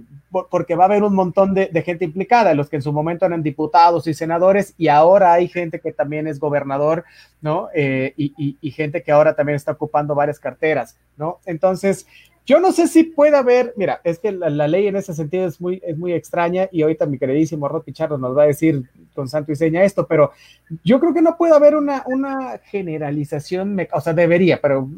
[0.49, 3.43] porque va a haber un montón de, gente implicada, los que en su momento eran
[3.43, 7.05] diputados y senadores, y ahora hay gente que también es gobernador,
[7.39, 7.69] ¿no?
[7.75, 11.37] Eh, y, gente que ahora también está ocupando varias carteras, ¿no?
[11.45, 12.07] Entonces,
[12.49, 15.61] yo no sé si puede haber, mira, es que la, ley en ese sentido es
[15.61, 19.27] muy, es muy extraña y ahorita mi queridísimo Rod Pichardo nos va a decir con
[19.27, 20.31] santo y seña esto, pero
[20.83, 24.89] yo creo que no puede haber una, una generalización, o sea, debería, pero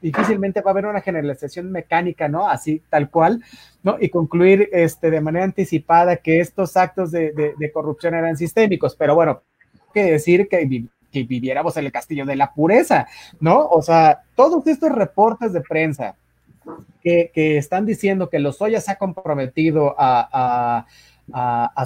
[0.00, 2.48] difícilmente va a haber una generalización mecánica, ¿no?
[2.48, 3.42] Así, tal cual,
[3.82, 3.96] ¿no?
[3.98, 9.16] Y concluir este, de manera anticipada que estos actos de, de, corrupción eran sistémicos, pero
[9.16, 9.42] bueno,
[9.92, 13.06] que decir que que viviéramos en el castillo de la pureza,
[13.38, 13.66] ¿no?
[13.66, 16.16] O sea, todos estos reportes de prensa,
[17.02, 20.86] que, están diciendo que los Lozoya se ha comprometido a,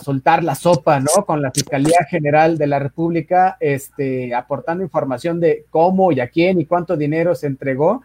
[0.03, 1.25] soltar la sopa, ¿no?
[1.25, 6.61] Con la Fiscalía General de la República, este, aportando información de cómo y a quién
[6.61, 8.03] y cuánto dinero se entregó,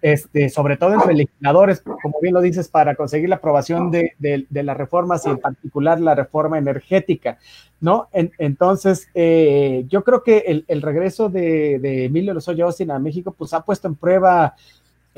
[0.00, 4.14] este, sobre todo entre legisladores, como bien lo dices, para conseguir la aprobación de,
[4.50, 7.38] las reformas y en particular la reforma energética,
[7.80, 8.08] ¿no?
[8.12, 13.52] entonces, eh, yo creo que el, regreso de, de Emilio Lozoya Austin a México, pues
[13.52, 14.54] ha puesto en prueba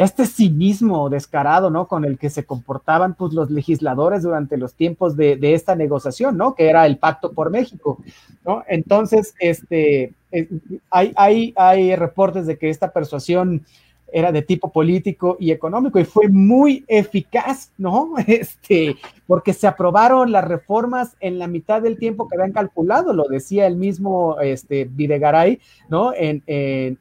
[0.04, 1.86] este cinismo descarado, ¿no?
[1.86, 6.54] Con el que se comportaban pues, los legisladores durante los tiempos de, esta negociación, ¿no?
[6.54, 7.98] Que era el Pacto por México,
[8.44, 8.62] ¿no?
[8.66, 10.48] Entonces, este, eh,
[10.90, 13.66] hay, hay, hay reportes de que esta persuasión
[14.12, 18.14] era de tipo político y económico y fue muy eficaz, ¿no?
[18.26, 23.24] Este, porque se aprobaron las reformas en la mitad del tiempo que habían calculado, lo
[23.24, 26.12] decía el mismo este, Videgaray, ¿no?
[26.14, 26.42] En,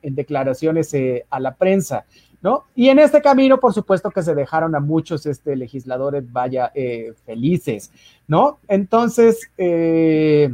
[0.01, 2.05] declaraciones eh, a la prensa.
[2.41, 2.65] ¿No?
[2.75, 7.13] Y en este camino, por supuesto que se dejaron a muchos este, legisladores, vaya, eh,
[7.25, 7.91] felices,
[8.27, 8.59] ¿no?
[8.67, 10.49] Entonces, eh,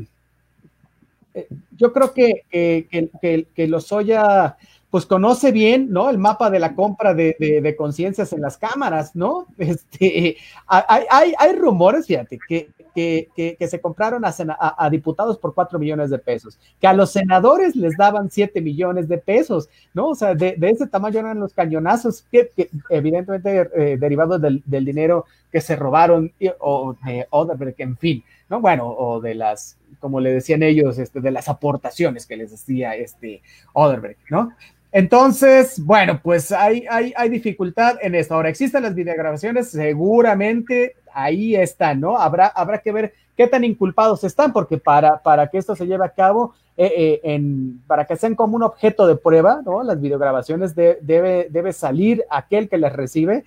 [1.33, 4.57] eh, yo creo que, que, que, que Lozoya
[4.95, 6.09] pues conoce bien, ¿no?
[6.09, 9.45] El mapa de la compra de, conciencias en las cámaras, ¿no?
[9.57, 16.17] Este, hay, hay, rumores, fíjate, que, que, se compraron a, diputados por cuatro millones de
[16.17, 20.09] pesos, que a los senadores les daban siete millones de pesos, ¿no?
[20.09, 22.49] O sea, de, ese tamaño eran los cañonazos que,
[22.89, 28.61] evidentemente eh, derivados del, dinero que se robaron o de en fin, ¿no?
[28.61, 32.95] Bueno, o de las, como le decían ellos, este, de las aportaciones que les decía
[32.95, 33.41] este
[33.73, 34.53] Odebrecht, ¿no?
[34.93, 38.33] Entonces, bueno, pues hay, hay, hay, dificultad en esto.
[38.33, 42.17] Ahora, existen las videograbaciones, seguramente ahí están, ¿no?
[42.17, 46.05] Habrá, habrá que ver qué tan inculpados están, porque para, para que esto se lleve
[46.05, 49.81] a cabo, eh, eh, en, para que sean como un objeto de prueba, ¿no?
[49.81, 53.45] Las videograbaciones debe, debe salir aquel que las recibe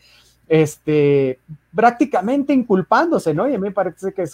[0.48, 1.38] este,
[1.74, 3.48] prácticamente inculpándose, ¿no?
[3.48, 4.24] Y a mí me parece que,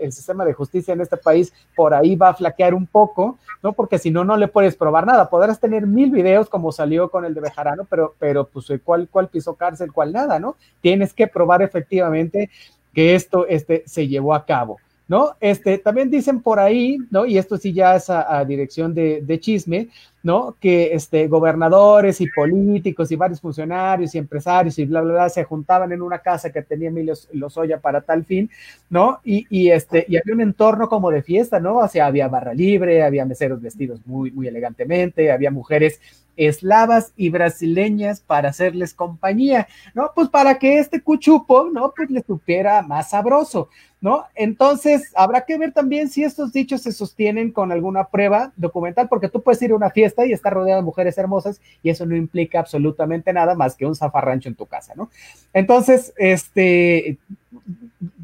[0.00, 3.72] el sistema de justicia en este país por ahí va a flaquear un poco, ¿no?
[3.72, 5.30] Porque si no, no le puedes probar nada.
[5.30, 9.28] Podrás tener mil videos como salió con el de Bejarano, pero, pero pues cuál, cuál
[9.28, 10.56] pisó cárcel, cuál nada, ¿no?
[10.80, 12.50] Tienes que probar efectivamente
[12.92, 14.78] que esto este, se llevó a cabo.
[15.08, 15.36] ¿no?
[15.40, 17.26] Este, también dicen por ahí, ¿no?
[17.26, 19.88] Y esto sí ya es a, dirección de, chisme,
[20.22, 20.56] ¿no?
[20.60, 25.44] Que este, gobernadores y políticos y varios funcionarios y empresarios y bla, bla, bla, se
[25.44, 28.50] juntaban en una casa que tenía Emilio Lozoya para tal fin,
[28.90, 29.20] ¿no?
[29.24, 31.78] Y, y, este, y había un entorno como de fiesta, ¿no?
[31.78, 36.00] O sea, había barra libre, había meseros vestidos muy, muy elegantemente, había mujeres
[36.36, 40.10] eslavas y brasileñas para hacerles compañía, ¿no?
[40.14, 41.92] Pues para que este cuchupo, ¿no?
[41.94, 43.68] Pues le supiera más sabroso,
[44.00, 44.24] ¿no?
[44.34, 49.28] Entonces, habrá que ver también si estos dichos se sostienen con alguna prueba documental, porque
[49.28, 52.16] tú puedes ir a una fiesta y está rodeado de mujeres hermosas y eso no
[52.16, 55.10] implica absolutamente nada más que un zafarrancho en tu casa, ¿no?
[55.52, 57.18] Entonces, este,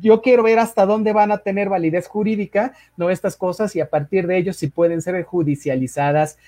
[0.01, 3.11] yo quiero ver hasta dónde van a tener validez jurídica, ¿no?
[3.11, 6.39] Estas cosas y a partir de ellos si pueden ser judicializadas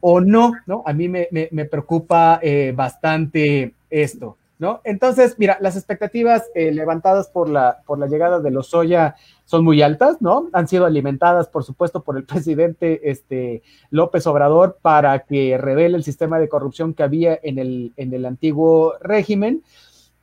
[0.00, 0.82] o no, ¿no?
[0.86, 1.26] A mí me,
[1.70, 4.36] preocupa eh, bastante esto.
[4.58, 4.80] ¿No?
[4.84, 9.64] Entonces, mira, las expectativas eh, levantadas por la, por la llegada de los Soya son
[9.64, 10.48] muy altas, ¿no?
[10.52, 16.04] Han sido alimentadas, por supuesto, por el presidente este, López Obrador para que revele el
[16.04, 19.62] sistema de corrupción que había en el, en el antiguo régimen.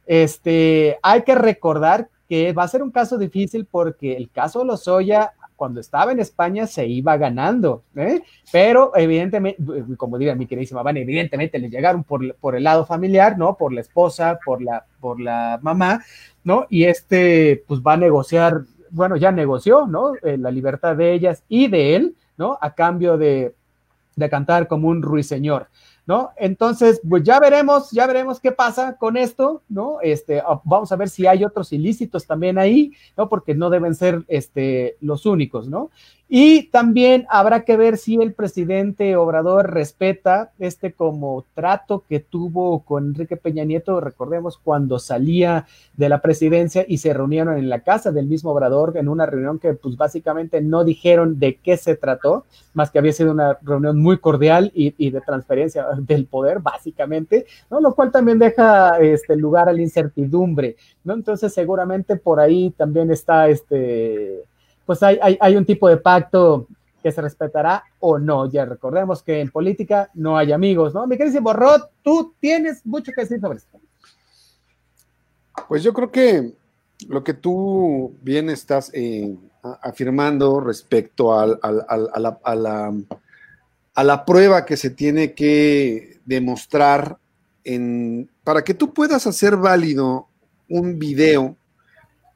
[0.06, 4.66] Este, hay que recordar que va a ser un caso difícil porque el caso de
[4.66, 8.24] Lozoya cuando estaba en España se iba ganando, ¿eh?
[8.52, 9.64] pero evidentemente,
[9.96, 13.56] como diría mi queridísima Van, evidentemente le llegaron por, el lado familiar, ¿no?
[13.58, 16.04] Por la esposa, por la, por la mamá,
[16.44, 16.66] ¿no?
[16.68, 20.16] Y este, pues va a negociar bueno, ya negoció, ¿no?
[20.24, 22.58] Eh, la libertad de ellas y de él, ¿no?
[22.60, 23.54] A cambio de,
[24.16, 25.68] de cantar como un ruiseñor.
[26.12, 26.32] ¿No?
[26.36, 30.02] Entonces, pues ya veremos, ya veremos qué pasa con esto, ¿no?
[30.02, 33.30] Este, ah, vamos a ver si hay otros ilícitos también ahí, ¿no?
[33.30, 35.90] Porque no deben ser este, los únicos, ¿no?
[36.34, 42.86] Y también habrá que ver si el presidente Obrador respeta este como trato que tuvo
[42.86, 45.66] con Enrique Peña Nieto, recordemos cuando salía
[45.98, 49.60] de la presidencia y se reunieron en la casa del mismo Obrador en una reunión
[49.60, 54.00] que pues básicamente no dijeron de qué se trató, más que había sido una reunión
[54.00, 57.82] muy cordial y, de transferencia del poder, básicamente, ¿no?
[57.82, 61.14] Lo cual también deja este lugar a la incertidumbre, ¿no?
[61.14, 64.46] Entonces seguramente por ahí también está este
[64.86, 66.68] pues hay, hay, un tipo de pacto
[67.02, 68.50] que se respetará o no.
[68.50, 71.08] Ya recordemos que en política no hay amigos, ¿no?
[71.08, 71.42] Mi querido
[72.04, 73.80] tú tienes mucho que decir sobre esto.
[75.68, 76.54] Pues yo creo que
[77.08, 79.36] lo que tú bien estás eh,
[79.82, 82.40] afirmando respecto a, la,
[83.94, 87.18] a, la, prueba que se tiene que demostrar
[87.64, 90.28] en, para que tú puedas hacer válido
[90.70, 91.56] un video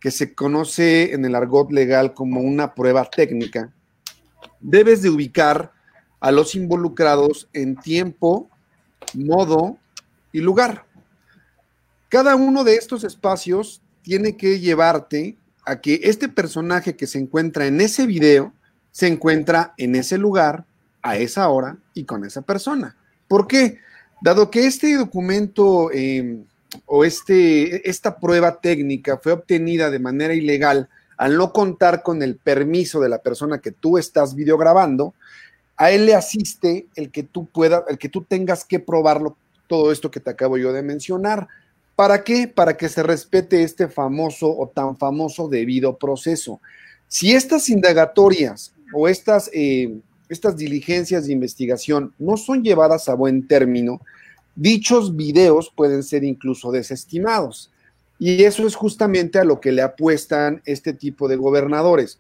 [0.06, 3.74] que se conoce en el argot legal como una prueba técnica,
[4.60, 5.72] debes de ubicar
[6.20, 8.48] a los involucrados en tiempo,
[9.16, 9.80] modo
[10.32, 10.86] y lugar.
[12.08, 17.66] Cada uno de estos espacios tiene que llevarte a que este personaje que se encuentra
[17.66, 18.54] en ese video
[18.92, 20.66] se encuentra en ese lugar,
[21.02, 22.96] a esa hora y con esa persona.
[23.28, 23.80] ¿Por qué?
[24.22, 26.44] Dado que este documento eh,
[26.86, 32.36] o este, esta prueba técnica fue obtenida de manera ilegal al no contar con el
[32.36, 35.14] permiso de la persona que tú estás videograbando,
[35.78, 39.92] a él le asiste el que tú puedas, el que tú tengas que probarlo, todo
[39.92, 41.48] esto que te acabo yo de mencionar.
[41.96, 42.48] ¿Para qué?
[42.48, 46.62] Para que se respete este famoso o tan famoso debido proceso.
[47.08, 49.98] Si estas indagatorias o estas, eh,
[50.30, 54.02] estas diligencias de investigación no son llevadas a buen término,
[54.56, 57.72] dichos videos pueden ser incluso desestimados.
[58.18, 62.18] Y eso es justamente a lo que le apuestan este tipo de gobernadores.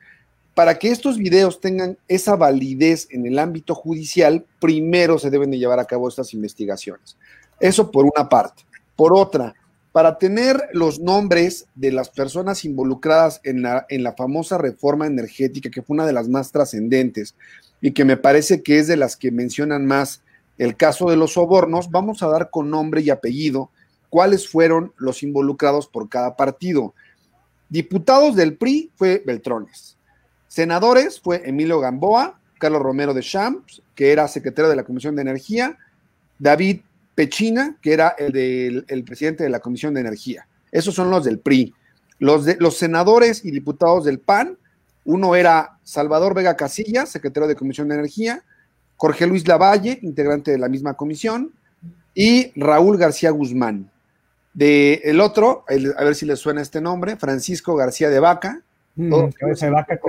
[0.53, 5.57] Para que estos videos tengan esa validez en el ámbito judicial, primero se deben de
[5.57, 7.17] llevar a cabo estas investigaciones.
[7.59, 8.63] Eso por una parte.
[8.95, 9.53] Por otra,
[9.91, 15.69] para tener los nombres de las personas involucradas en la, en la famosa reforma energética,
[15.69, 17.35] que fue una de las más trascendentes
[17.79, 20.21] y que me parece que es de las que mencionan más
[20.57, 23.69] el caso de los sobornos, vamos a dar con nombre y apellido
[24.09, 26.93] cuáles fueron los involucrados por cada partido.
[27.69, 29.97] Diputados del PRI fue Beltrones.
[30.47, 35.23] Senadores fue Emilio Gamboa, Carlos Romero de Champs, que era secretario de la Comisión de
[35.23, 35.77] Energía,
[36.39, 36.81] David
[37.13, 40.47] Pechina, que era el, el presidente de la Comisión de Energía.
[40.71, 41.73] Esos son los del PRI.
[42.19, 44.57] Los, de, los senadores y diputados del PAN,
[45.03, 48.43] uno era Salvador Vega Casillas, secretario de Comisión de Energía,
[48.97, 51.51] Jorge Luis Lavalle, integrante de la misma comisión,
[52.13, 53.91] y Raúl García Guzmán.
[54.53, 58.61] De el otro, a ver si les suena este nombre, Francisco García de Vaca.
[58.95, 59.99] Mm, todos, de vaca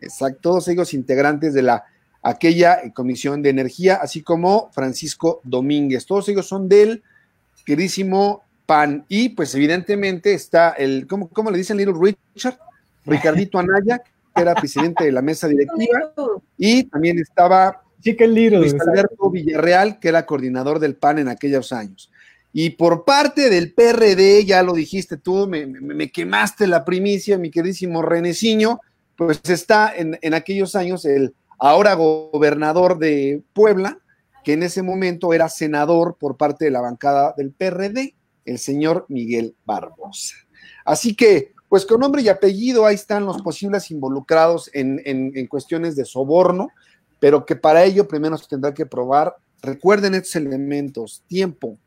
[0.00, 1.84] exacto, todos ellos integrantes de la
[2.22, 6.06] aquella comisión de energía, así como Francisco Domínguez.
[6.06, 7.02] Todos ellos son del
[7.66, 9.04] queridísimo PAN.
[9.08, 11.94] Y pues evidentemente está el, ¿cómo, cómo le dicen Little
[12.34, 12.58] Richard?
[13.04, 13.98] Ricardito Anaya,
[14.34, 16.12] que era presidente de la mesa directiva,
[16.56, 18.58] y también estaba Chicken Little.
[18.58, 22.10] Luis Alberto Villarreal, que era coordinador del PAN en aquellos años.
[22.52, 28.02] Y por parte del PRD, ya lo dijiste tú, me, quemaste la primicia, mi queridísimo
[28.02, 28.78] Reneciño,
[29.16, 33.98] pues está en, en, aquellos años el ahora gobernador de Puebla,
[34.44, 38.14] que en ese momento era senador por parte de la bancada del PRD,
[38.44, 40.36] el señor Miguel Barbosa.
[40.84, 45.46] Así que, pues con nombre y apellido, ahí están los posibles involucrados en, en, en
[45.46, 46.68] cuestiones de soborno
[47.24, 51.78] pero que para ello primero se tendrá que probar, recuerden estos elementos, tiempo,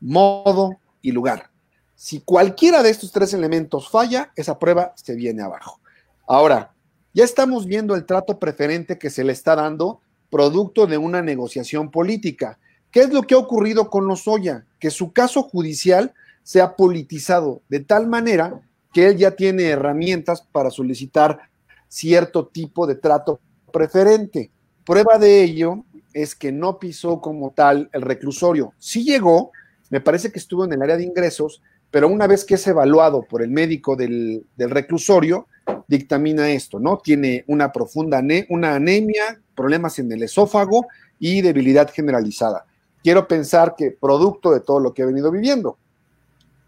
[0.00, 1.50] modo y lugar.
[1.94, 5.82] Si cualquiera de estos tres elementos falla, esa prueba se viene abajo.
[6.26, 6.72] Ahora,
[7.12, 11.90] ya estamos viendo el trato preferente que se le está dando producto de una negociación
[11.90, 12.58] política.
[12.90, 14.64] ¿Qué es lo que ha ocurrido con Lozoya?
[14.80, 18.62] Que su caso judicial se ha politizado de tal manera
[18.94, 21.50] que él ya tiene herramientas para solicitar
[21.86, 24.52] cierto tipo de trato preferente.
[24.86, 28.72] Prueba de ello es que no pisó como tal el reclusorio.
[28.78, 29.50] Sí llegó,
[29.90, 31.60] me parece que estuvo en el área de ingresos,
[31.90, 35.48] pero una vez que es evaluado por el médico del, reclusorio,
[35.88, 36.98] dictamina esto, ¿no?
[36.98, 40.86] Tiene una profunda una anemia, problemas en el esófago
[41.18, 42.64] y debilidad generalizada.
[43.02, 45.78] Quiero pensar que producto de todo lo que he venido viviendo.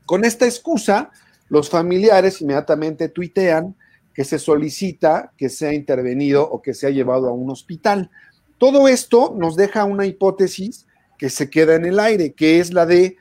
[0.06, 1.10] Con esta excusa,
[1.48, 3.76] los familiares inmediatamente tuitean
[4.18, 8.10] que se solicita que sea intervenido o que sea llevado a un hospital.
[8.58, 12.84] Todo esto nos deja una hipótesis que se queda en el aire, que es la
[12.84, 13.16] de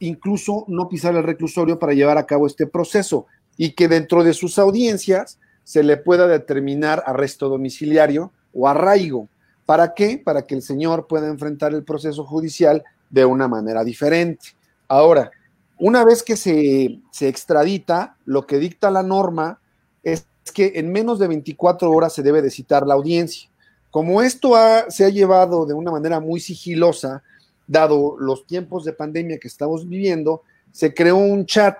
[0.00, 3.24] incluso no pisar el reclusorio para llevar a cabo este proceso
[3.56, 9.30] y que dentro de sus audiencias se le pueda determinar arresto domiciliario o arraigo.
[9.64, 10.20] ¿Para qué?
[10.22, 14.48] Para que el señor pueda enfrentar el proceso judicial de una manera diferente.
[14.88, 15.30] Ahora,
[15.78, 19.60] una vez que se, se extradita, lo que dicta la norma
[20.02, 23.48] es que en menos de 24 horas se debe de citar la audiencia.
[23.90, 24.54] Como esto
[24.88, 27.22] se ha llevado de una manera muy sigilosa,
[27.66, 30.42] dado los tiempos de pandemia que estamos viviendo,
[30.72, 31.76] se creó un chat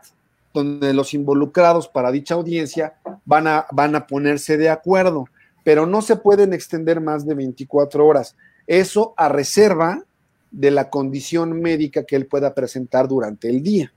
[0.53, 2.95] donde los involucrados para dicha audiencia
[3.25, 5.27] van a, ponerse de acuerdo,
[5.64, 8.37] pero no se pueden extender más de 24 horas.
[8.66, 10.03] Eso a reserva
[10.51, 13.93] de la condición médica que él pueda presentar durante el día.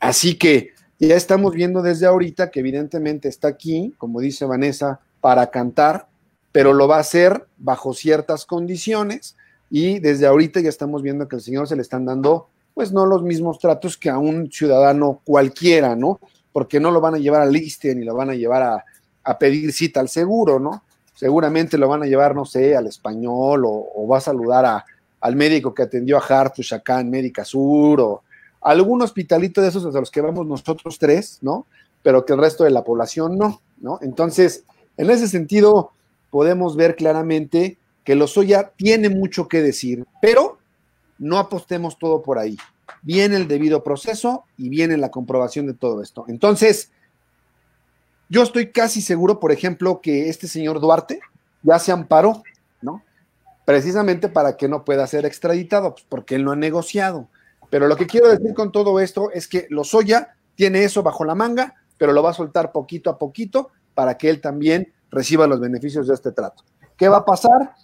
[0.00, 5.50] Así que ya estamos viendo desde ahorita que evidentemente está aquí, como dice Vanessa, para
[5.50, 6.08] cantar,
[6.52, 9.36] pero lo va a hacer bajo ciertas condiciones
[9.70, 13.04] y desde ahorita ya estamos viendo que al señor se le están dando, pues no
[13.04, 16.20] los mismos tratos que a un ciudadano cualquiera, ¿no?
[16.52, 19.72] Porque no lo van a llevar al liste ni lo van a llevar a, pedir
[19.72, 20.84] cita al seguro, ¿no?
[21.14, 24.84] Seguramente lo van a llevar, no sé, al español o, va a saludar a,
[25.20, 28.22] al médico que atendió a Hartush acá en Médica Sur o
[28.66, 31.66] algún hospitalito de esos a los que vamos nosotros tres, ¿no?
[32.02, 34.00] Pero que el resto de la población no, ¿no?
[34.02, 34.64] Entonces,
[34.96, 35.92] en ese sentido,
[36.30, 40.58] podemos ver claramente que Lozoya tiene mucho que decir, pero
[41.16, 42.56] no apostemos todo por ahí.
[43.02, 46.24] Viene el debido proceso y viene la comprobación de todo esto.
[46.26, 46.90] Entonces,
[48.28, 51.20] yo estoy casi seguro, por ejemplo, que este señor Duarte
[51.62, 52.42] ya se amparó,
[52.82, 53.04] ¿no?
[53.64, 57.28] Precisamente para que no pueda ser extraditado, pues porque él no ha negociado.
[57.70, 61.34] Pero lo que quiero decir con todo esto es que Lozoya tiene eso bajo la
[61.34, 65.60] manga, pero lo va a soltar poquito a poquito para que él también reciba los
[65.60, 66.64] beneficios de este trato.
[66.96, 67.74] ¿Qué va a pasar?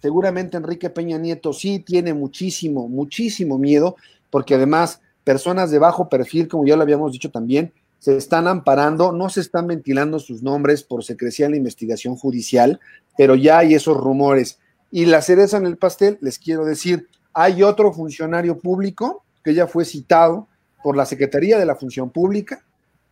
[0.00, 3.96] Seguramente Enrique Peña Nieto sí tiene muchísimo, muchísimo miedo,
[4.30, 9.12] porque además personas de bajo perfil, como ya lo habíamos dicho también, se están amparando,
[9.12, 12.80] no se están ventilando sus nombres por secrecía en la investigación judicial,
[13.16, 14.58] pero ya hay esos rumores.
[14.90, 19.66] Y la cereza en el pastel, les quiero decir, hay otro funcionario público que ya
[19.66, 20.48] fue citado
[20.82, 22.62] por la Secretaría de la Función Pública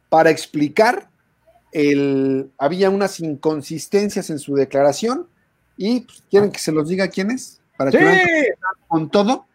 [0.09, 1.09] para explicar
[1.73, 5.27] el, había unas inconsistencias en su declaración
[5.77, 8.55] y pues, quieren que se los diga quién es para que
[8.89, 9.47] con todo.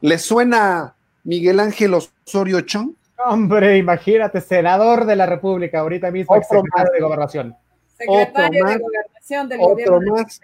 [0.00, 0.94] ¿Les suena
[1.24, 2.92] Miguel Ángel Osorio Chong?
[3.26, 7.56] Hombre, imagínate, senador de la República, ahorita mismo otro secretario de Gobernación.
[7.96, 10.40] Secretario de Gobernación del otro más,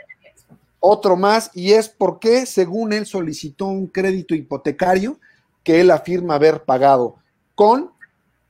[0.81, 5.19] otro más, y es porque, según él, solicitó un crédito hipotecario
[5.63, 7.17] que él afirma haber pagado
[7.55, 7.91] con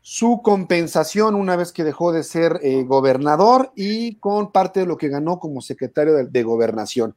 [0.02, 4.96] su compensación una vez que dejó de ser eh, gobernador y con parte de lo
[4.96, 7.14] que ganó como secretario de, gobernación.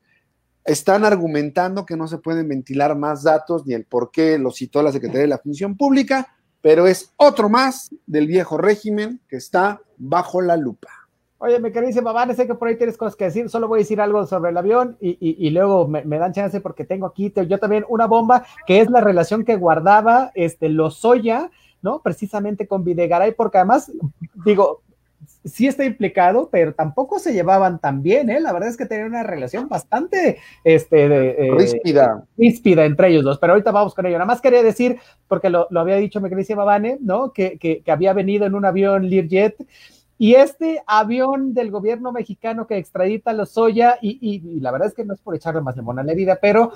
[0.65, 4.81] Están argumentando que no se pueden ventilar más datos ni el por qué lo citó
[4.83, 9.81] la Secretaría de la Función Pública, pero es otro más del viejo régimen que está
[9.97, 10.89] bajo la lupa.
[11.45, 13.83] Oye, me dice Babane, sé que por ahí tienes cosas que decir, solo voy a
[13.83, 17.83] decir algo sobre el avión y, luego me, dan chance porque tengo aquí yo también
[17.89, 22.01] una bomba que es la relación que guardaba este Lozoya ¿no?
[22.01, 23.91] Precisamente con Videgaray, porque además,
[24.45, 24.81] digo,
[25.43, 28.39] sí está implicado, pero tampoco se llevaban tan bien, ¿eh?
[28.39, 32.23] La verdad es que tenían una relación bastante, este, de, eh, ríspida.
[32.37, 34.17] ríspida entre ellos dos, pero ahorita vamos con ello.
[34.17, 37.33] Nada más quería decir, porque lo, había dicho me dice Babane, ¿no?
[37.33, 39.57] Que, que, había venido en un avión Learjet,
[40.17, 44.89] y este avión del gobierno mexicano que extradita a los Soya, y, y, la verdad
[44.89, 46.73] es que no es por echarle más limón a la herida, pero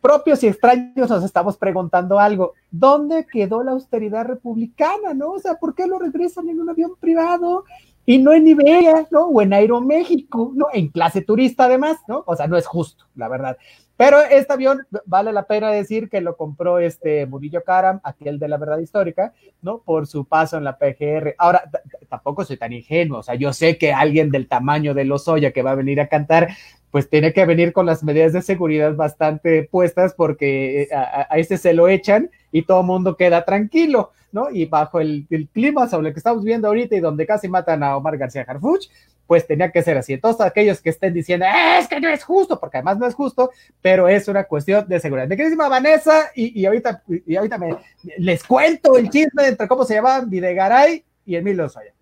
[0.00, 2.54] propios y extraños nos estamos preguntando algo.
[2.70, 5.30] ¿Dónde quedó la austeridad republicana, no?
[5.30, 7.64] O sea, ¿por qué lo regresan en un avión privado
[8.04, 9.26] y no en Iberia, no?
[9.26, 10.66] O en Aeroméxico, ¿no?
[10.72, 12.24] En clase turista además, ¿no?
[12.26, 13.56] O sea, no es justo, la verdad.
[14.04, 18.48] Pero este avión, vale la pena decir que lo compró este Murillo Karam, aquel de
[18.48, 19.78] la verdad histórica, ¿no?
[19.78, 21.36] Por su paso en la PGR.
[21.38, 21.70] Ahora,
[22.08, 25.62] tampoco soy tan ingenuo, o sea, yo sé que alguien del tamaño de Lozoya que
[25.62, 26.48] va a venir a cantar
[26.90, 31.56] pues tiene que venir con las medidas de seguridad bastante puestas porque eh, a, ese
[31.56, 34.50] se lo echan y todo mundo queda tranquilo, ¿no?
[34.50, 37.96] Y bajo el, clima sobre el que estamos viendo ahorita y donde casi matan a
[37.96, 38.88] Omar García Harfuch,
[39.26, 40.12] pues tenía que ser así.
[40.12, 41.46] Entonces, aquellos que estén diciendo,
[41.78, 43.50] es que no es justo, porque además no es justo,
[43.80, 45.28] pero es una cuestión de seguridad.
[45.28, 47.76] Mi queridísima Vanessa, y, ahorita, y ahorita me,
[48.18, 51.92] les cuento el chisme entre cómo se llamaban Videgaray y Emilio Soya.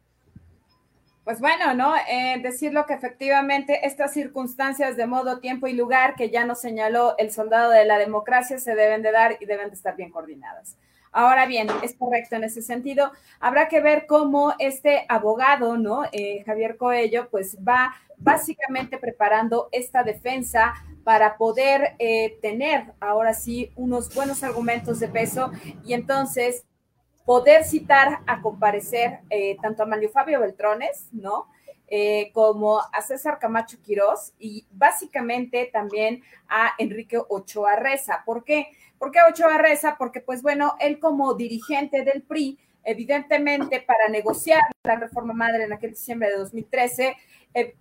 [1.25, 1.95] Pues bueno, ¿no?
[2.11, 7.15] Eh, decirlo que efectivamente estas circunstancias de modo, tiempo y lugar que ya nos señaló
[7.19, 10.77] el soldado de la democracia se deben de dar y deben de estar bien coordinadas.
[11.13, 13.11] Ahora bien, es correcto en ese sentido.
[13.41, 16.05] Habrá que ver cómo este abogado, ¿no?
[16.13, 23.73] Eh, Javier Coello, pues va básicamente preparando esta defensa para poder eh, tener ahora sí
[23.77, 25.51] unos buenos argumentos de peso
[25.85, 26.65] y entonces
[27.25, 31.47] poder citar a comparecer eh, tanto a Mario Fabio Beltrones, ¿no?
[31.93, 38.23] Eh, como a César Camacho Quirós y básicamente también a Enrique Ochoa Reza.
[38.25, 38.69] ¿Por qué?
[39.01, 39.97] ¿Por qué Ochoa Reza?
[39.97, 45.73] Porque, pues bueno, él como dirigente del PRI, evidentemente para negociar la reforma madre en
[45.73, 47.17] aquel diciembre de 2013,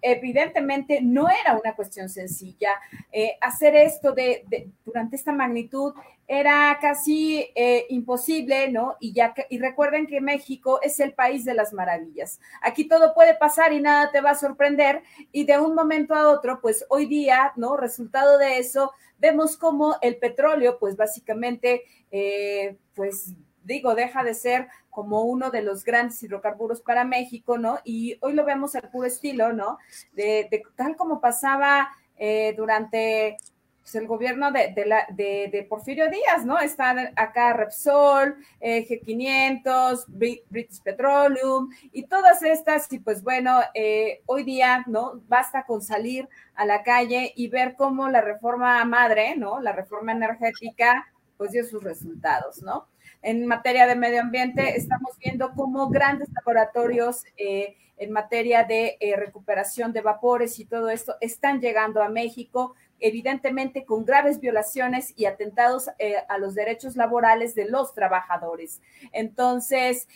[0.01, 2.69] evidentemente no era una cuestión sencilla.
[3.11, 4.45] Eh, hacer esto de,
[4.85, 5.93] durante esta magnitud
[6.25, 8.95] era casi eh, imposible, ¿no?
[9.01, 12.39] Y, ya y recuerden que México es el país de las maravillas.
[12.61, 15.03] Aquí todo puede pasar y nada te va a sorprender.
[15.33, 17.75] Y de un momento a otro, pues hoy día, ¿no?
[17.75, 24.67] Resultado de eso, vemos como el petróleo, pues básicamente, eh, pues digo, deja de ser
[24.89, 27.79] como uno de los grandes hidrocarburos para México, ¿no?
[27.83, 29.77] Y hoy lo vemos al puro estilo, ¿no?
[30.13, 33.37] De, tal como pasaba eh, durante
[33.81, 34.73] pues, el gobierno de,
[35.11, 36.59] de, Porfirio Díaz, ¿no?
[36.59, 44.43] Está acá Repsol, eh, G500, British Petroleum y todas estas, y pues bueno, eh, hoy
[44.43, 45.21] día, ¿no?
[45.27, 49.59] Basta con salir a la calle y ver cómo la reforma madre, ¿no?
[49.59, 52.87] La reforma energética, pues dio sus resultados, ¿no?
[53.21, 59.15] En materia de medio ambiente, estamos viendo cómo grandes laboratorios eh, en materia de eh,
[59.17, 65.25] recuperación de vapores y todo esto están llegando a México, evidentemente con graves violaciones y
[65.25, 68.81] atentados eh, a los derechos laborales de los trabajadores.
[69.11, 70.07] Entonces,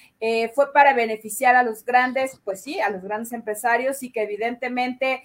[0.55, 5.23] fue para beneficiar a los grandes, pues sí, a los grandes empresarios y que evidentemente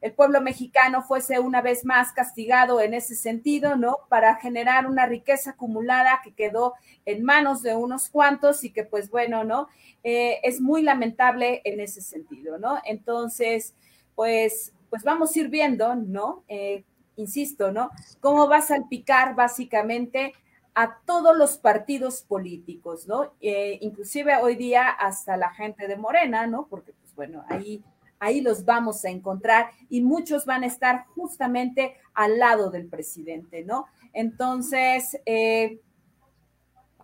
[0.00, 3.98] el pueblo mexicano fuese una vez más castigado en ese sentido, ¿no?
[4.08, 9.10] Para generar una riqueza acumulada que quedó en manos de unos cuantos y que pues
[9.10, 9.68] bueno, ¿no?
[10.04, 12.80] Eh, es muy lamentable en ese sentido, ¿no?
[12.84, 13.74] Entonces,
[14.14, 16.44] pues, pues vamos a ir viendo, ¿no?
[16.48, 16.84] Eh,
[17.16, 17.90] insisto, ¿no?
[18.20, 20.34] Cómo va a salpicar básicamente
[20.74, 23.32] a todos los partidos políticos, ¿no?
[23.40, 26.66] Eh, inclusive hoy día hasta la gente de Morena, ¿no?
[26.68, 27.82] Porque pues bueno, ahí
[28.20, 33.64] ahí los vamos a encontrar y muchos van a estar justamente al lado del presidente,
[33.64, 33.86] ¿no?
[34.12, 35.18] Entonces...
[35.24, 35.80] Eh,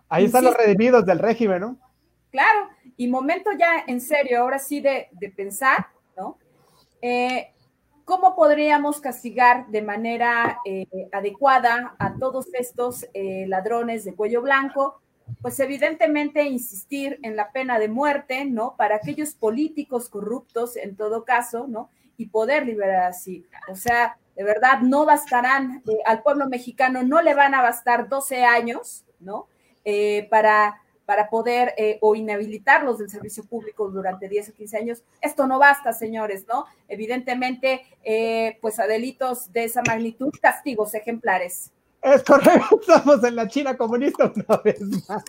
[0.09, 1.77] ahí están los redimidos del régimen, ¿no?
[2.31, 6.37] Claro, y momento ya en serio, ahora sí de, pensar, ¿no?
[7.01, 7.53] Eh,
[8.05, 15.01] ¿Cómo podríamos castigar de manera eh, adecuada a todos estos ladrones de cuello blanco?
[15.41, 18.75] pues evidentemente insistir en la pena de muerte, ¿no?
[18.77, 21.89] Para aquellos políticos corruptos, en todo caso, ¿no?
[22.17, 23.45] Y poder liberar así.
[23.69, 28.07] O sea, de verdad, no bastarán, eh, al pueblo mexicano no le van a bastar
[28.07, 29.47] 12 años, ¿no?
[29.83, 35.03] Eh, para, para poder eh, o inhabilitarlos del servicio público durante 10 o 15 años.
[35.21, 36.65] Esto no basta, señores, ¿no?
[36.87, 37.83] Evidentemente,
[38.61, 41.71] pues a delitos de esa magnitud, castigos ejemplares.
[42.05, 44.79] Es correcto, estamos en la China comunista una vez
[45.09, 45.23] más.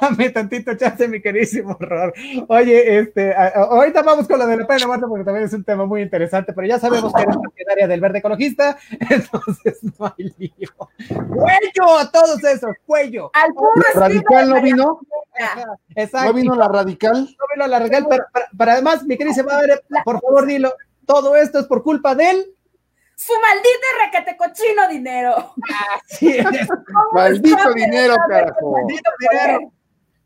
[0.00, 2.14] Dame tantito chance, mi queridísimo horror.
[2.46, 5.86] Oye, este, ahorita vamos con la de la pena muerte porque también es un tema
[5.86, 8.78] muy interesante, pero ya sabemos que eres partidaria del verde ecologista,
[9.10, 10.68] entonces no hay lío.
[11.08, 12.70] ¡Cuello a todos esos!
[12.86, 13.32] ¡Cuello!
[13.92, 15.00] ¿La radical no vino?
[15.96, 16.28] Exacto.
[16.28, 17.22] ¿No vino la radical?
[17.24, 18.24] No vino la radical, pero,
[18.56, 20.74] pero, además, mi queridísima madre, por favor, dilo,
[21.06, 22.53] todo esto es por culpa de él
[23.16, 25.54] su maldito requete cochino dinero.
[26.10, 26.38] Así
[27.12, 28.72] Maldito dinero, carajo.
[28.72, 29.72] Maldito dinero.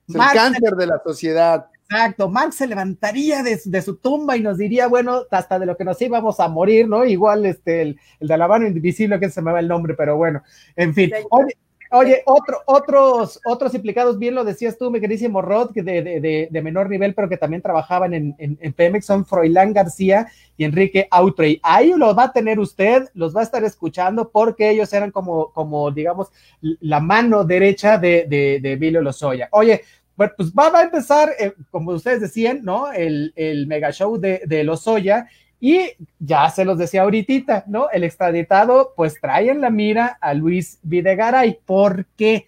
[0.08, 1.66] Es el cáncer de la sociedad.
[1.90, 5.84] Exacto, Marx se levantaría de, su tumba y nos diría, bueno, hasta de lo que
[5.84, 7.04] nos íbamos a morir, ¿no?
[7.04, 10.16] Igual este, el, el de la mano invisible, que se me va el nombre, pero
[10.16, 10.42] bueno,
[10.76, 11.10] en fin.
[11.30, 11.56] Oye,
[11.90, 16.62] Oye, otro, otros, otros implicados, bien lo decías tú, mi queridísimo Rod, que de, de,
[16.62, 21.60] menor nivel, pero que también trabajaban en, en, Pemex, son Froilán García y Enrique Outrey.
[21.62, 25.52] Ahí los va a tener usted, los va a estar escuchando, porque ellos eran como,
[25.52, 26.28] como digamos,
[26.60, 29.48] la mano derecha de, de, de Emilio Lozoya.
[29.52, 29.82] Oye,
[30.18, 32.92] bueno, pues va, a empezar, eh, como ustedes decían, ¿no?
[32.92, 35.28] El, el mega show de, de Lozoya
[35.60, 37.90] y ya se los decía ahorita, ¿no?
[37.90, 41.58] El extraditado pues trae en la mira a Luis Videgaray.
[41.64, 42.46] ¿Por qué?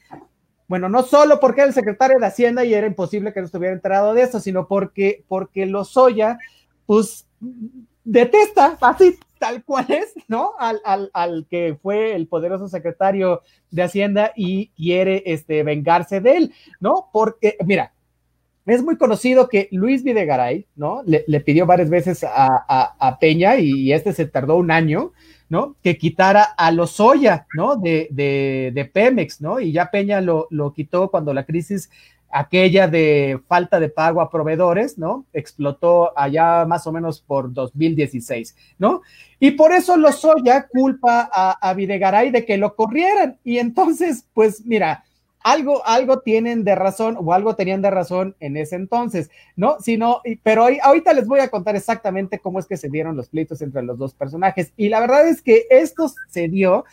[0.68, 3.74] Bueno, no solo porque era el secretario de Hacienda y era imposible que no estuviera
[3.74, 6.38] enterado de eso, sino porque, porque Lozoya,
[6.86, 7.26] pues,
[8.04, 10.52] detesta, así tal cual es, ¿no?
[10.58, 16.36] Al, al, al, que fue el poderoso secretario de Hacienda y quiere este, vengarse de
[16.36, 17.08] él, ¿no?
[17.12, 17.92] Porque, mira,
[18.66, 21.02] es muy conocido que Luis Videgaray, ¿no?
[21.04, 25.12] Le, pidió varias veces a, Peña y este se tardó un año,
[25.48, 25.76] ¿no?
[25.82, 27.76] Que quitara a Lozoya, ¿no?
[27.76, 29.60] De, de, Pemex, ¿no?
[29.60, 31.90] Y ya Peña lo, lo quitó cuando la crisis
[32.32, 35.26] aquella de falta de pago a proveedores, ¿no?
[35.32, 39.02] Explotó allá más o menos por 2016, ¿no?
[39.40, 43.38] Y por eso Lozoya culpa a Videgaray de que lo corrieran.
[43.42, 45.04] Y entonces, pues mira,
[45.42, 49.76] algo, algo tienen de razón o algo tenían de razón en ese entonces, ¿no?
[49.80, 53.62] Sino, pero ahorita les voy a contar exactamente cómo es que se dieron los pleitos
[53.62, 54.72] entre los dos personajes.
[54.76, 56.84] Y la verdad es que esto se dio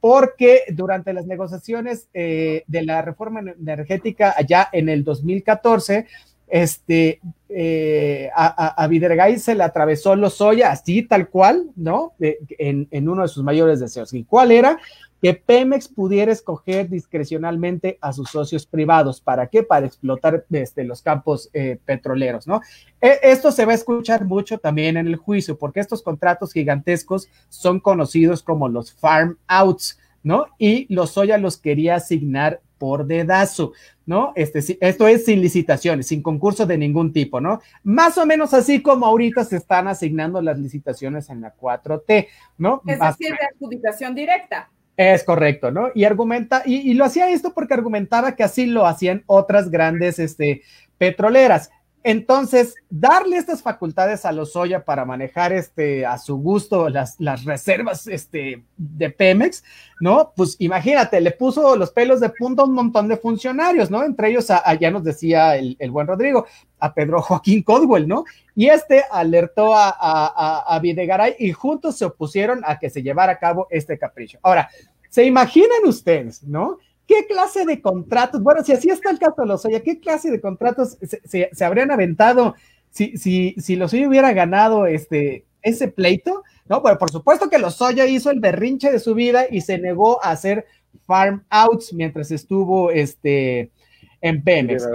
[0.00, 6.06] porque durante las negociaciones eh, de la reforma energética allá en el 2014,
[6.48, 12.14] este, eh, a, a, se le atravesó los soya así tal cual, ¿no?
[12.18, 14.12] en, en, uno de sus mayores deseos.
[14.14, 14.78] ¿Y cuál era?
[15.20, 19.20] Que Pemex pudiera escoger discrecionalmente a sus socios privados.
[19.20, 19.62] ¿Para qué?
[19.62, 22.60] Para explotar desde los campos eh, petroleros, ¿no?
[23.00, 27.28] E, esto se va a escuchar mucho también en el juicio, porque estos contratos gigantescos
[27.48, 30.46] son conocidos como los farm outs, ¿no?
[30.58, 33.72] Y los Soya los quería asignar por dedazo,
[34.06, 34.32] ¿no?
[34.36, 37.60] Este, esto es sin licitaciones, sin concurso de ningún tipo, ¿no?
[37.84, 42.80] Más o menos así como ahorita se están asignando las licitaciones en la 4T, ¿no?
[42.86, 44.70] Es decir, de adjudicación directa.
[45.02, 45.88] Es correcto, ¿no?
[45.94, 50.60] Y argumenta, y, lo hacía esto porque argumentaba que así lo hacían otras grandes este,
[50.98, 51.70] petroleras.
[52.02, 57.44] Entonces, darle estas facultades a los Lozoya para manejar este, a su gusto las, las
[57.44, 59.62] reservas este, de Pemex,
[60.00, 60.32] ¿no?
[60.34, 64.02] Pues imagínate, le puso los pelos de punta a un montón de funcionarios, ¿no?
[64.02, 64.48] Entre ellos,
[64.80, 66.46] ya nos decía el, buen Rodrigo,
[66.78, 68.24] a Pedro Joaquín Codwell, ¿no?
[68.54, 73.32] Y este alertó a, a, a Videgaray y juntos se opusieron a que se llevara
[73.32, 74.38] a cabo este capricho.
[74.42, 74.70] Ahora,
[75.10, 76.78] ¿Se imaginan ustedes, no?
[77.06, 78.40] ¿Qué clase de contratos?
[78.42, 81.90] Bueno, si así está el caso de los Lozoya, ¿qué clase de contratos se, habrían
[81.90, 82.54] aventado
[82.90, 86.44] si, si, si Lozoya hubiera ganado este, ese pleito?
[86.68, 90.24] No, pero por supuesto que Lozoya hizo el berrinche de su vida y se negó
[90.24, 90.66] a hacer
[91.04, 93.72] farm outs mientras estuvo este,
[94.20, 94.86] en Pemex.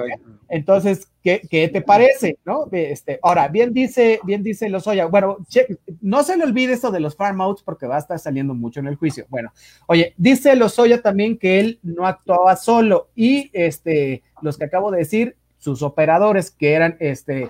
[0.48, 2.38] Entonces, ¿qué, ¿qué, te parece?
[2.46, 2.68] ¿No?
[2.72, 5.38] Este, ahora, bien dice, bien dice Lozoya, bueno,
[6.02, 8.80] no se le olvide esto de los farm outs porque va a estar saliendo mucho
[8.80, 9.26] en el juicio.
[9.30, 9.52] Bueno,
[9.88, 15.00] oye, dice Lozoya también que él no actuaba solo y este, los que acabo de
[15.00, 17.50] decir, sus operadores que eran este,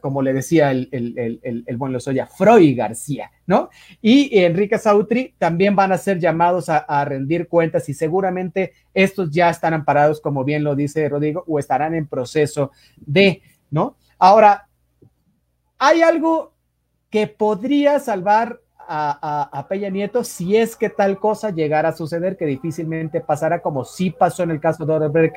[0.00, 3.70] como le decía el, el, el, el buen Lozoya, Freud García, ¿no?
[4.00, 9.50] Y Enrique Sautri también van a ser llamados a, rendir cuentas y seguramente estos ya
[9.50, 13.96] están amparados, como bien lo dice Rodrigo, o estarán en proceso de, ¿no?
[14.18, 14.68] Ahora,
[15.78, 16.54] hay algo
[17.10, 22.36] que podría salvar a, a, Peña Nieto si es que tal cosa llegara a suceder,
[22.36, 25.36] que difícilmente pasará como sí pasó en el caso de Odebrecht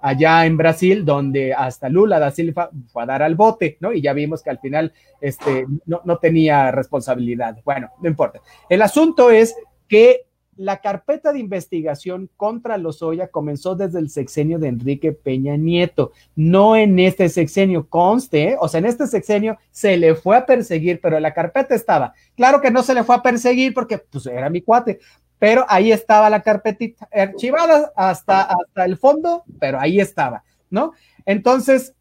[0.00, 3.92] allá en Brasil, donde hasta Lula da Silva fue a dar al bote, ¿no?
[3.92, 7.58] Y ya vimos que al final este, no, no tenía responsabilidad.
[7.64, 8.40] Bueno, no importa.
[8.68, 9.54] El asunto es
[9.88, 10.26] que
[10.60, 16.76] la carpeta de investigación contra Lozoya comenzó desde el sexenio de Enrique Peña Nieto, no
[16.76, 21.18] en este sexenio, conste, o sea, en este sexenio se le fue a perseguir, pero
[21.18, 22.12] la carpeta estaba.
[22.36, 25.00] Claro que no se le fue a perseguir porque pues era mi cuate,
[25.40, 30.92] pero ahí estaba la carpetita archivada hasta, hasta el fondo, pero ahí estaba, ¿no?
[31.24, 31.94] Entonces,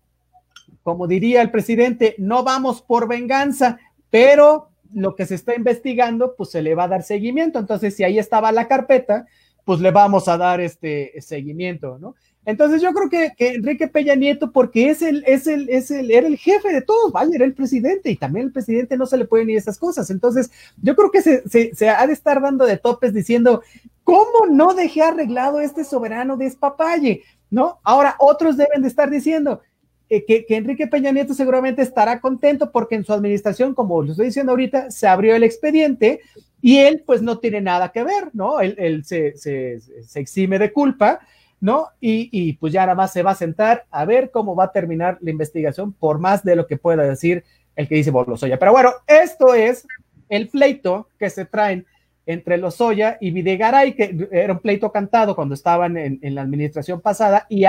[0.84, 3.80] como diría el presidente, no vamos por venganza,
[4.10, 7.60] pero lo que se está investigando, pues se le va a dar seguimiento.
[7.60, 9.26] Entonces, si ahí estaba la carpeta,
[9.64, 12.16] pues le vamos a dar este seguimiento, ¿no?
[12.46, 16.26] Entonces yo creo que, Enrique Peña Nieto, porque es el, es el, es el, era
[16.26, 17.36] el jefe de todos, ¿vale?
[17.36, 20.10] Era el presidente y también el presidente no se le pueden ir esas cosas.
[20.10, 20.50] Entonces
[20.82, 23.62] yo creo que se, se, ha de estar dando de topes diciendo,
[24.04, 27.24] ¿cómo no dejé arreglado este soberano de espapalle?
[27.52, 27.80] ¿No?
[27.84, 29.62] Ahora otros deben de estar diciendo,
[30.10, 34.28] eh, que, Enrique Peña Nieto seguramente estará contento porque en su administración, como lo estoy
[34.28, 36.22] diciendo ahorita, se abrió el expediente
[36.62, 38.60] y él pues no tiene nada que ver, ¿no?
[38.60, 41.20] Él, él se, se, se, exime de culpa
[41.62, 41.88] ¿no?
[42.00, 45.18] Y, pues ya nada más se va a sentar a ver cómo va a terminar
[45.22, 47.44] la investigación, por más de lo que pueda decir
[47.76, 48.60] el que dice Lozoya.
[48.60, 49.86] Pero bueno, esto es
[50.30, 51.86] el pleito que se traen
[52.26, 57.46] entre Lozoya y Videgaray, que era un pleito cantado cuando estaban en, la administración pasada,
[57.50, 57.66] y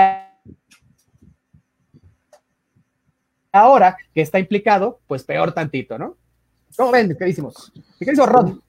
[3.51, 6.15] ahora que está implicado, pues peor tantito, ¿no?
[6.77, 7.73] ¿Cómo ven, queridísimos?
[7.99, 8.59] Queridísimo Rod.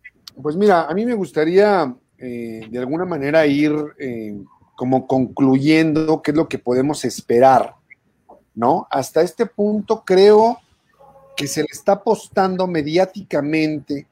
[0.41, 4.41] Pues mira, a mí me gustaría eh, de alguna manera ir eh,
[4.83, 7.77] como concluyendo qué es lo que podemos esperar,
[8.53, 8.89] ¿no?
[8.91, 10.59] Hasta este punto creo
[11.37, 14.09] que se le está apostando mediáticamente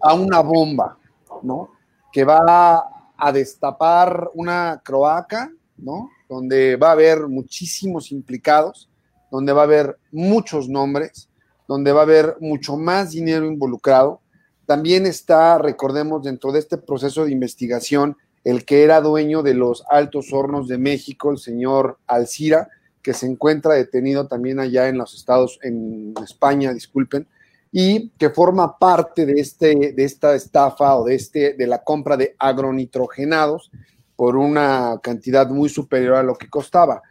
[0.00, 0.96] a una bomba,
[1.42, 1.72] ¿no?
[2.10, 2.88] Que va
[3.18, 6.08] a destapar una croaca, ¿no?
[6.26, 8.88] donde va a haber muchísimos implicados,
[9.30, 11.28] donde va a haber muchos nombres,
[11.66, 14.22] donde va a haber mucho más dinero involucrado.
[14.64, 19.84] También está, recordemos, dentro de este proceso de investigación, el que era dueño de los
[19.88, 22.68] altos hornos de México, el señor Alcira,
[23.02, 27.26] que se encuentra detenido también allá en los estados, en España, disculpen,
[27.70, 32.16] y que forma parte de, este, de esta estafa o de, este, de la compra
[32.16, 33.70] de agronitrogenados
[34.16, 37.02] por una cantidad muy superior a lo que costaba.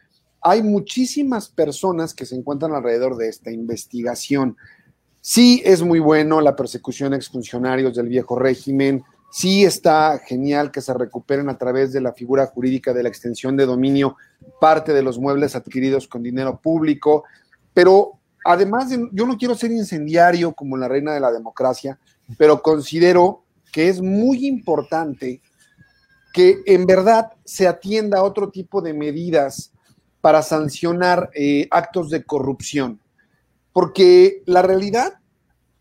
[0.42, 4.58] Hay muchísimas personas que se encuentran alrededor de esta investigación.
[5.22, 10.82] Sí es muy bueno la persecución a exfuncionarios del viejo régimen, sí está genial que
[10.82, 14.16] se recuperen a través de la figura jurídica de la extensión de dominio
[14.60, 17.24] parte de los muebles adquiridos con dinero público,
[17.74, 22.00] pero además, yo no quiero ser incendiario como la reina de la democracia,
[22.38, 25.42] pero considero que es muy importante
[26.34, 29.72] que en verdad se atienda a otro tipo de medidas
[30.22, 33.00] para sancionar eh, actos de corrupción.
[33.74, 35.20] Porque la realidad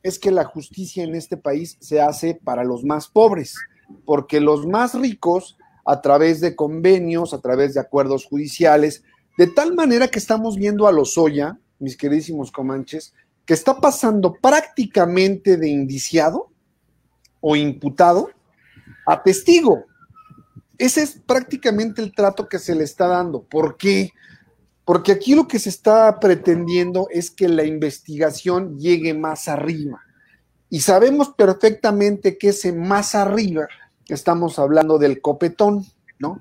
[0.07, 3.57] es que la justicia en este país se hace para los más pobres,
[4.05, 9.03] porque los más ricos, a través de convenios, a través de acuerdos judiciales,
[9.37, 14.35] de tal manera que estamos viendo a los Lozoya, mis queridísimos comanches, que está pasando
[14.35, 16.51] prácticamente de indiciado
[17.41, 18.31] o imputado
[19.07, 19.87] a testigo.
[20.79, 23.43] Ese es prácticamente el trato que se le está dando.
[23.43, 24.13] ¿Por qué?
[25.12, 30.01] Aquí lo que se está pretendiendo es que la investigación llegue más arriba.
[30.70, 33.68] Y sabemos perfectamente que ese más arriba,
[34.09, 35.84] estamos hablando del copetón,
[36.18, 36.41] ¿no?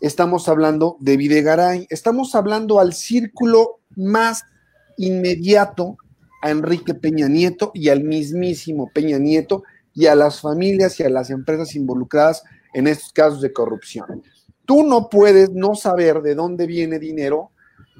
[0.00, 4.44] Estamos hablando de Videgaray, estamos hablando al círculo más
[4.98, 5.96] inmediato
[6.42, 9.62] a Enrique Peña Nieto y al mismísimo Peña Nieto
[9.94, 12.44] y a las familias y a las empresas involucradas
[12.74, 14.22] en estos casos de corrupción.
[14.66, 17.52] Tú no puedes no saber de dónde viene dinero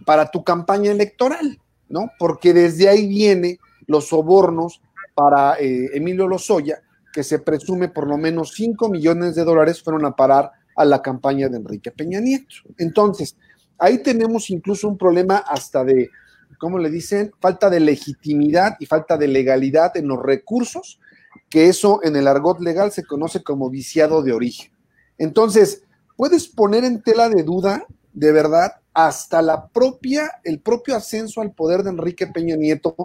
[0.05, 2.11] para tu campaña electoral, ¿no?
[2.19, 4.81] Porque desde ahí viene los sobornos
[5.15, 6.83] para eh, Emilio Lozoya,
[7.13, 11.01] que se presume por lo menos 5 millones de dólares fueron a parar a la
[11.01, 12.57] campaña de Enrique Peña Nieto.
[12.77, 13.37] Entonces,
[13.79, 16.11] ahí tenemos incluso un problema hasta de
[16.59, 17.33] ¿cómo le dicen?
[17.41, 21.01] Falta de legitimidad y falta de legalidad en los recursos,
[21.49, 24.73] que eso en el argot legal se conoce como viciado de origen.
[25.19, 25.83] Entonces,
[26.17, 31.53] puedes poner en tela de duda, de verdad, hasta la propia, el propio ascenso al
[31.53, 32.97] poder de Enrique Peña Nieto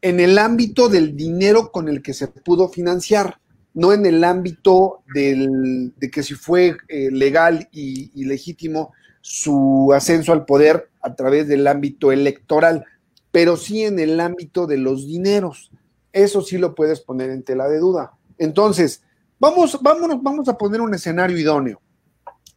[0.00, 3.40] en el ámbito del dinero con el que se pudo financiar,
[3.74, 10.32] no en el ámbito del, de que si fue eh, legal y, legítimo su ascenso
[10.32, 12.84] al poder a través del ámbito electoral,
[13.32, 15.72] pero sí en el ámbito de los dineros.
[16.12, 18.12] Eso sí lo puedes poner en tela de duda.
[18.38, 19.02] Entonces,
[19.40, 21.82] vamos, vámonos, vamos a poner un escenario idóneo.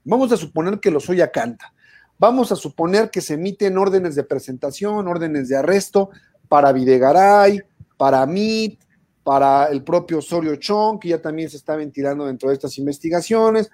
[0.03, 1.73] Vamos a suponer que Lozoya canta.
[2.21, 6.11] Vamos a suponer que se emiten órdenes de presentación, órdenes de arresto
[6.47, 7.63] para Videgaray,
[7.97, 8.79] para MIT,
[9.23, 13.71] para el propio Osorio Chong, que ya también se está ventilando dentro de estas investigaciones,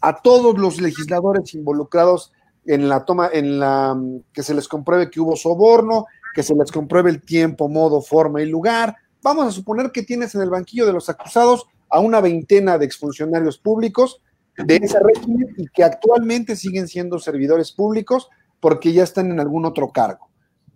[0.00, 2.32] a todos los legisladores involucrados
[2.64, 3.94] en la toma, en la
[4.32, 8.40] que se les compruebe que hubo soborno, que se les compruebe el tiempo, modo, forma
[8.40, 8.96] y lugar.
[9.20, 12.86] Vamos a suponer que tienes en el banquillo de los acusados a una veintena de
[12.86, 14.22] exfuncionarios públicos
[14.64, 18.28] de ese régimen y que actualmente siguen siendo servidores públicos
[18.60, 20.28] porque ya están en algún otro cargo.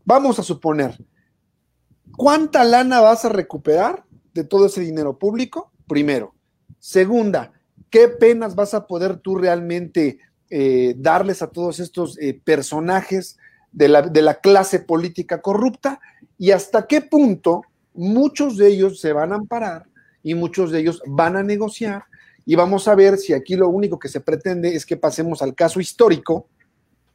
[0.05, 0.99] Vamos a suponer,
[2.17, 5.73] ¿cuánta lana vas a recuperar de todo ese dinero público?
[5.87, 6.35] Primero.
[6.79, 7.53] Segunda,
[7.91, 10.19] ¿qué penas vas a poder tú realmente
[10.51, 13.39] eh, darles a todos estos eh, personajes
[13.73, 16.01] de la, de la clase política corrupta
[16.39, 17.63] y hasta qué punto
[17.95, 19.87] muchos de ellos se van a amparar
[20.23, 22.05] y muchos de ellos van a negociar
[22.47, 25.55] y vamos a ver si aquí lo único que se pretende es que pasemos al
[25.55, 26.49] caso histórico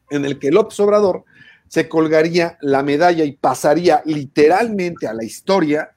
[0.09, 1.23] en el que López Obrador
[1.67, 5.91] se colgaría la medalla y pasaría literalmente a la historia,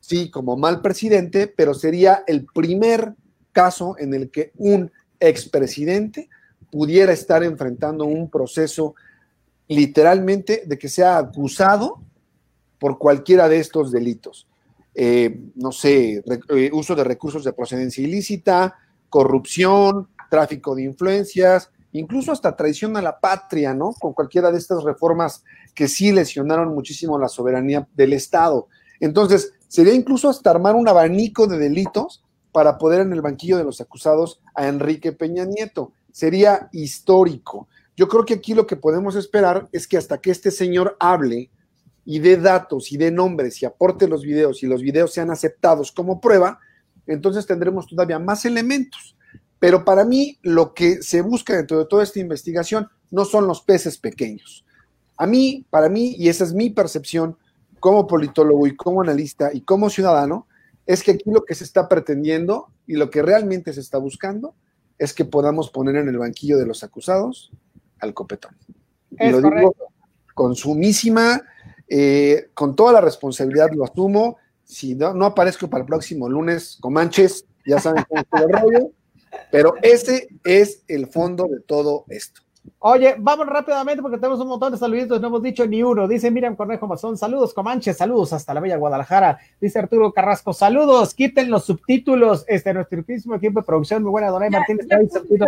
[0.00, 3.14] sí, como mal presidente, pero sería el primer
[3.52, 4.90] caso en el que un
[5.20, 6.30] expresidente
[6.70, 8.94] pudiera estar enfrentando un proceso
[9.68, 12.00] literalmente de que sea acusado
[12.78, 14.46] por cualquiera de estos delitos.
[14.98, 18.74] Eh, no sé, eh, uso de recursos de procedencia ilícita,
[19.10, 23.92] corrupción, tráfico de influencias, incluso hasta traición a la patria, ¿no?
[23.92, 25.44] Con cualquiera de estas reformas
[25.74, 28.68] que sí lesionaron muchísimo la soberanía del Estado.
[28.98, 33.64] Entonces, sería incluso hasta armar un abanico de delitos para poder en el banquillo de
[33.64, 37.68] los acusados a Enrique Peña Nieto sería histórico.
[37.94, 41.50] Yo creo que aquí lo que podemos esperar es que hasta que este señor hable
[42.06, 45.90] y dé datos y dé nombres y aporte los videos y los videos sean aceptados
[45.90, 46.60] como prueba,
[47.06, 49.16] entonces tendremos todavía más elementos.
[49.58, 53.60] Pero para mí lo que se busca dentro de toda esta investigación no son los
[53.60, 54.64] peces pequeños.
[55.16, 57.36] A mí, para mí, y esa es mi percepción
[57.80, 60.46] como politólogo y como analista y como ciudadano,
[60.86, 64.54] es que aquí lo que se está pretendiendo y lo que realmente se está buscando
[64.98, 67.50] es que podamos poner en el banquillo de los acusados
[67.98, 68.56] al copetón.
[69.18, 69.74] Y lo digo
[70.34, 71.42] con sumísima,
[71.88, 74.38] eh, con toda la responsabilidad lo asumo.
[74.64, 78.90] Si no, no aparezco para el próximo lunes, Comanches, ya saben cómo es el rollo,
[79.50, 82.42] pero ese es el fondo de todo esto.
[82.78, 86.06] Oye, vamos rápidamente porque tenemos un montón de saluditos, no hemos dicho ni uno.
[86.06, 89.38] Dice Miriam Cornejo Mazón, saludos Comanche, saludos hasta la bella Guadalajara.
[89.60, 92.44] Dice Arturo Carrasco, saludos, quiten los subtítulos.
[92.48, 94.98] Este, nuestro equipo de producción, muy buena, Donay Martínez, ya,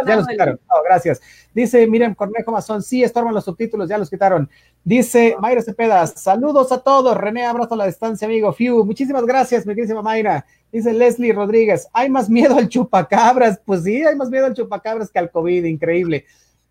[0.06, 0.58] ya los quitaron.
[0.84, 1.20] gracias.
[1.54, 4.48] Dice Miriam Cornejo Mazón, sí, estorban los subtítulos, ya los quitaron.
[4.84, 7.16] Dice Mayra Cepeda, saludos a todos.
[7.16, 8.52] René, abrazo a la distancia, amigo.
[8.52, 10.44] Fiu, muchísimas gracias, mi querida Mayra.
[10.72, 13.60] Dice Leslie Rodríguez, hay más miedo al chupacabras.
[13.64, 16.24] Pues sí, hay más miedo al chupacabras que al COVID, increíble.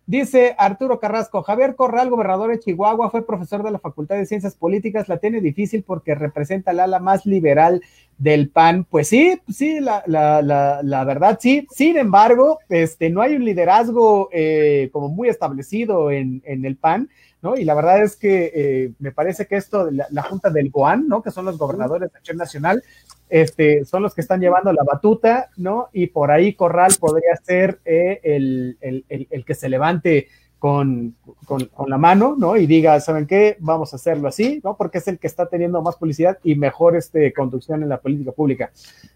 [0.08, 4.54] Dice Arturo Carrasco, Javier Corral, gobernador de Chihuahua, fue profesor de la Facultad de Ciencias
[4.54, 7.82] Políticas, la tiene difícil porque representa el ala más liberal
[8.16, 8.86] del PAN.
[8.88, 11.66] Pues sí, sí, la, la, la, la verdad sí.
[11.70, 17.10] Sin embargo, este, no hay un liderazgo eh, como muy establecido en, en, el PAN,
[17.42, 17.56] ¿no?
[17.56, 21.08] Y la verdad es que eh, me parece que esto, la, la Junta del GOAN,
[21.08, 21.22] ¿no?
[21.22, 22.82] Que son los gobernadores de Acción Nacional,
[23.28, 25.88] este, son los que están llevando la batuta, ¿no?
[25.92, 30.28] Y por ahí Corral podría ser eh, el, el, el, que se levante
[30.58, 31.14] con,
[31.44, 32.56] con, con, la mano, ¿no?
[32.56, 33.56] Y diga, ¿saben qué?
[33.60, 34.76] Vamos a hacerlo así, ¿no?
[34.76, 38.32] Porque es el que está teniendo más publicidad y mejor este, conducción en la política
[38.32, 38.70] pública.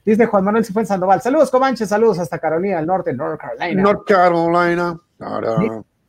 [0.05, 3.83] Dice Juan Manuel Cifuentes Sandoval, saludos Comanche, saludos hasta Carolina del Norte, North Carolina.
[3.83, 5.01] North Carolina.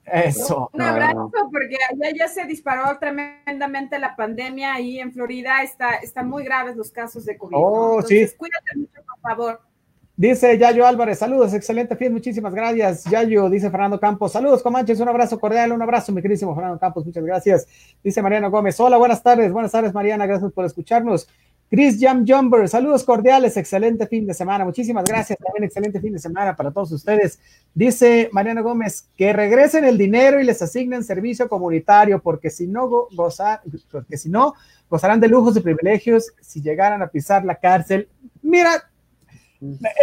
[0.05, 0.69] Eso.
[0.73, 5.63] Un abrazo, porque allá ya se disparó tremendamente la pandemia ahí en Florida.
[5.63, 7.55] Está, están muy graves los casos de COVID.
[7.57, 8.27] Oh, sí.
[8.37, 9.61] Cuídate mucho, por favor.
[10.15, 13.03] Dice Yayo Álvarez, saludos, excelente fin, muchísimas gracias.
[13.05, 17.03] Yayo, dice Fernando Campos, saludos, Comanches, un abrazo cordial, un abrazo, mi queridísimo Fernando Campos,
[17.03, 17.67] muchas gracias.
[18.03, 21.27] Dice Mariana Gómez, hola, buenas tardes, buenas tardes, Mariana, gracias por escucharnos.
[21.73, 24.63] Chris Jam Jumper, saludos cordiales, excelente fin de semana.
[24.63, 27.39] Muchísimas gracias, también excelente fin de semana para todos ustedes.
[27.73, 33.07] Dice Mariana Gómez, que regresen el dinero y les asignen servicio comunitario, porque si no
[33.91, 34.53] porque si no,
[34.87, 38.07] gozarán de lujos y privilegios si llegaran a pisar la cárcel.
[38.43, 38.91] Mira,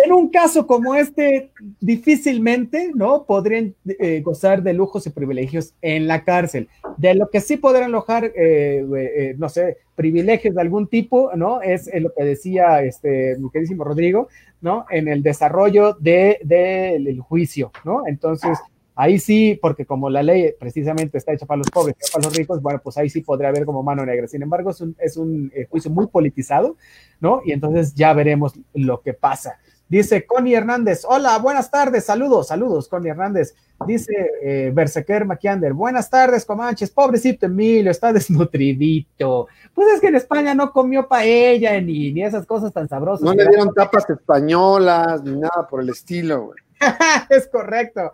[0.04, 1.50] en un caso como este,
[1.80, 3.24] difícilmente, ¿no?
[3.24, 6.68] Podrían eh, gozar de lujos y privilegios en la cárcel.
[6.96, 11.60] De lo que sí podrán alojar, eh, eh, no sé, privilegios de algún tipo, ¿no?
[11.60, 14.28] Es lo que decía este, mi queridísimo Rodrigo,
[14.60, 14.86] ¿no?
[14.90, 18.06] En el desarrollo del de, juicio, ¿no?
[18.06, 18.58] Entonces,
[18.94, 22.36] ahí sí, porque como la ley precisamente está hecha para los pobres y para los
[22.36, 24.26] ricos, bueno, pues ahí sí podría haber como mano negra.
[24.26, 26.76] Sin embargo, es un, es un juicio muy politizado,
[27.20, 27.42] ¿no?
[27.44, 29.58] Y entonces ya veremos lo que pasa.
[29.90, 33.56] Dice Connie Hernández, hola, buenas tardes, saludos, saludos, Connie Hernández.
[33.84, 39.48] Dice eh, Bersequer Maquiander, buenas tardes, Comanches, pobrecito Emilio, está desnutridito.
[39.74, 43.24] Pues es que en España no comió paella ni, ni esas cosas tan sabrosas.
[43.24, 46.58] No le dieron tapas españolas ni nada por el estilo, güey.
[47.30, 48.12] es correcto.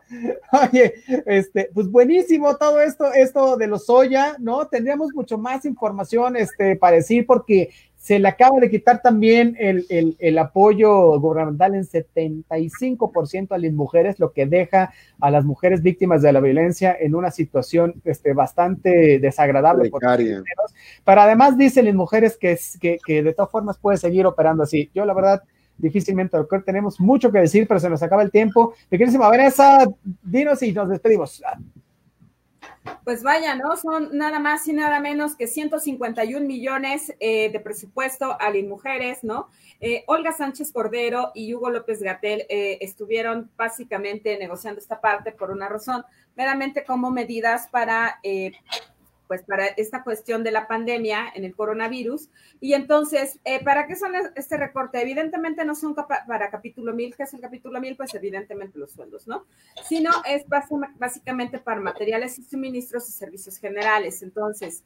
[0.52, 0.94] Oye,
[1.26, 4.66] este, pues buenísimo todo esto, esto de los soya, ¿no?
[4.66, 9.84] Tendríamos mucho más información, este, para decir, porque se le acaba de quitar también el,
[9.88, 15.82] el, el apoyo gubernamental en 75% a las mujeres, lo que deja a las mujeres
[15.82, 19.90] víctimas de la violencia en una situación este, bastante desagradable.
[21.04, 24.88] Pero además dicen las mujeres que, que, que de todas formas puede seguir operando así.
[24.94, 25.42] Yo la verdad
[25.78, 28.74] difícilmente que tenemos mucho que decir, pero se nos acaba el tiempo.
[28.90, 29.86] Mi Vanessa,
[30.22, 31.42] dinos y nos despedimos.
[33.04, 33.76] Pues vaya, ¿no?
[33.76, 39.22] Son nada más y nada menos que 151 millones eh, de presupuesto a las mujeres,
[39.22, 39.48] ¿no?
[39.80, 45.50] Eh, Olga Sánchez Cordero y Hugo López Gatel eh, estuvieron básicamente negociando esta parte por
[45.50, 46.04] una razón,
[46.36, 48.20] meramente como medidas para
[49.26, 52.28] pues para esta cuestión de la pandemia en el coronavirus.
[52.60, 55.00] Y entonces, eh, ¿para qué son este recorte?
[55.00, 59.26] Evidentemente no son para capítulo 1000, que es el capítulo 1000, pues evidentemente los sueldos,
[59.26, 59.46] ¿no?
[59.88, 60.44] Sino es
[60.98, 64.22] básicamente para materiales y suministros y servicios generales.
[64.22, 64.84] Entonces,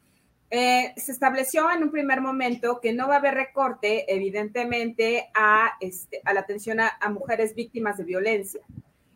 [0.50, 5.74] eh, se estableció en un primer momento que no va a haber recorte, evidentemente, a,
[5.80, 8.60] este, a la atención a mujeres víctimas de violencia.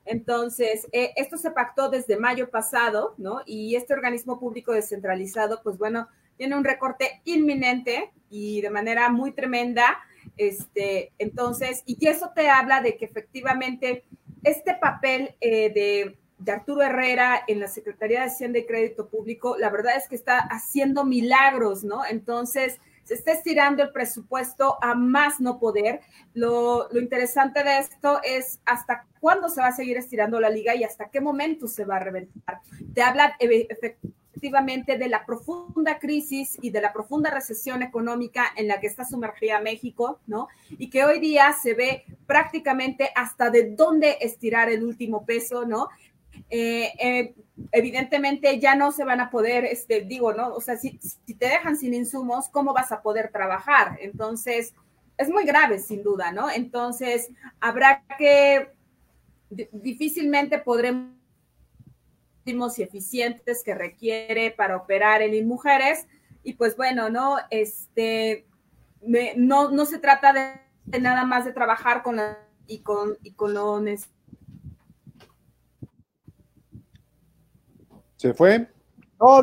[0.04, 3.40] Entonces, eh, esto se pactó desde mayo pasado, ¿no?
[3.46, 9.32] Y este organismo público descentralizado, pues bueno, tiene un recorte inminente y de manera muy
[9.32, 9.98] tremenda.
[10.36, 14.04] Este, entonces, y eso te habla de que efectivamente
[14.42, 19.56] este papel eh, de, de, Arturo Herrera en la Secretaría de Hacienda y Crédito Público,
[19.58, 22.04] la verdad es que está haciendo milagros, ¿no?
[22.04, 26.00] Entonces, se está estirando el presupuesto a más no poder.
[26.32, 30.84] Lo, interesante de esto es hasta cuándo se va a seguir estirando la liga y
[30.84, 32.60] hasta qué momento se va a reventar.
[32.94, 38.80] Te habla efectivamente de la profunda crisis y de la profunda recesión económica en la
[38.80, 40.48] que está sumergida México, ¿no?
[40.70, 45.88] Y que hoy día se ve prácticamente hasta de dónde estirar el último peso, ¿no?
[46.50, 47.34] Eh, eh,
[47.72, 50.54] evidentemente ya no se van a poder, este, digo, ¿no?
[50.54, 53.98] O sea, si, si, te dejan sin insumos, ¿cómo vas a poder trabajar?
[54.00, 54.74] Entonces,
[55.16, 56.50] es muy grave, sin duda, ¿no?
[56.50, 57.30] Entonces,
[57.60, 58.72] habrá que,
[59.72, 61.14] difícilmente podremos
[62.76, 66.06] y eficientes que requiere para operar en mujeres
[66.42, 67.38] y pues bueno, ¿no?
[67.50, 68.46] Este,
[69.36, 73.54] no, no se trata de, nada más de trabajar con la, y con, y con
[78.24, 78.66] ¿Se fue?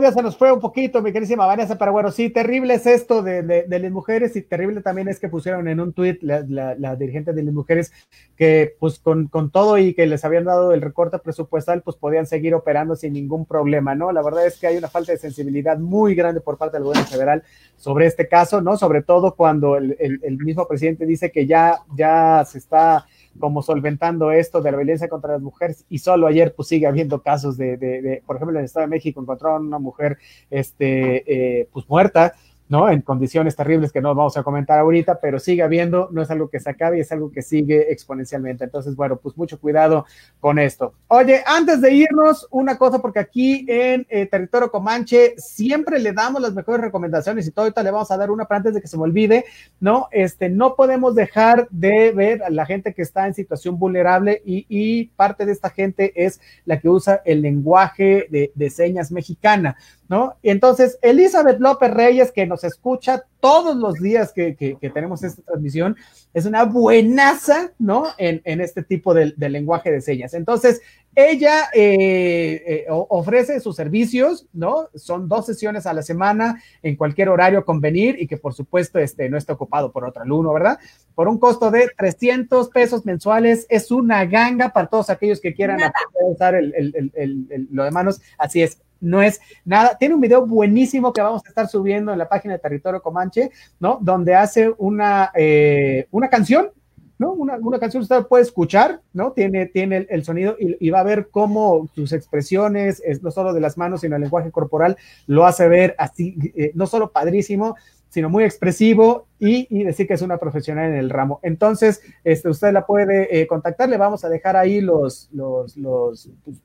[0.01, 3.21] Ya se nos fue un poquito, mi querísima Vanessa, pero bueno, sí, terrible es esto
[3.21, 6.95] de, de, las mujeres y terrible también es que pusieron en un tuit la, la,
[6.95, 7.91] dirigente de las mujeres
[8.35, 12.25] que pues con, con, todo y que les habían dado el recorte presupuestal, pues podían
[12.25, 14.11] seguir operando sin ningún problema, ¿no?
[14.11, 17.07] La verdad es que hay una falta de sensibilidad muy grande por parte del gobierno
[17.07, 17.43] federal
[17.77, 18.77] sobre este caso, ¿no?
[18.77, 23.05] Sobre todo cuando el, el, el mismo presidente dice que ya, ya se está
[23.39, 27.21] como solventando esto de la violencia contra las mujeres y solo ayer pues sigue habiendo
[27.21, 30.17] casos de, de, de por ejemplo en el Estado de México encontraron una mujer
[30.49, 32.33] este eh, pues muerta
[32.71, 32.89] ¿no?
[32.89, 36.49] En condiciones terribles que no vamos a comentar ahorita, pero sigue habiendo, no es algo
[36.49, 38.63] que se acabe, es algo que sigue exponencialmente.
[38.63, 40.05] Entonces, bueno, pues mucho cuidado
[40.39, 40.93] con esto.
[41.09, 46.41] Oye, antes de irnos, una cosa, porque aquí en eh, Territorio Comanche siempre le damos
[46.41, 48.87] las mejores recomendaciones y todo, ahorita le vamos a dar una, pero antes de que
[48.87, 49.43] se me olvide,
[49.81, 50.07] ¿no?
[50.09, 55.07] Este, no podemos dejar de ver a la gente que está en situación vulnerable y,
[55.17, 59.75] parte de esta gente es la que usa el lenguaje de, de señas mexicana.
[60.11, 60.35] ¿No?
[60.41, 65.41] Y entonces, Elizabeth López Reyes, que nos escucha todos los días que, que, tenemos esta
[65.41, 65.95] transmisión,
[66.33, 68.07] es una buenaza, ¿no?
[68.17, 70.33] En, en este tipo de, de, lenguaje de señas.
[70.33, 70.81] Entonces,
[71.15, 74.89] ella eh, eh, ofrece sus servicios, ¿no?
[74.95, 79.29] Son dos sesiones a la semana en cualquier horario convenir y que por supuesto este,
[79.29, 80.77] no está ocupado por otro alumno, ¿verdad?
[81.15, 85.79] Por un costo de 300 pesos mensuales, es una ganga para todos aquellos que quieran
[86.21, 88.19] usar el, el, el, lo de manos.
[88.37, 89.97] Así es, no es nada.
[89.97, 93.51] Tiene un video buenísimo que vamos a estar subiendo en la página de Territorio Comanche,
[93.79, 93.97] ¿no?
[94.01, 96.69] Donde hace una, eh, una canción,
[97.17, 97.33] ¿no?
[97.33, 99.31] Una, una, canción usted puede escuchar, ¿no?
[99.33, 103.61] Tiene, tiene el, sonido y, va a ver cómo sus expresiones, es, no solo de
[103.61, 104.97] las manos, sino el lenguaje corporal,
[105.27, 107.75] lo hace ver así, eh, no solo padrísimo,
[108.11, 111.39] sino muy expresivo y, decir que es una profesional en el ramo.
[111.43, 116.29] Entonces, este, usted la puede eh, contactar, le vamos a dejar ahí los, los, los,
[116.43, 116.57] pues,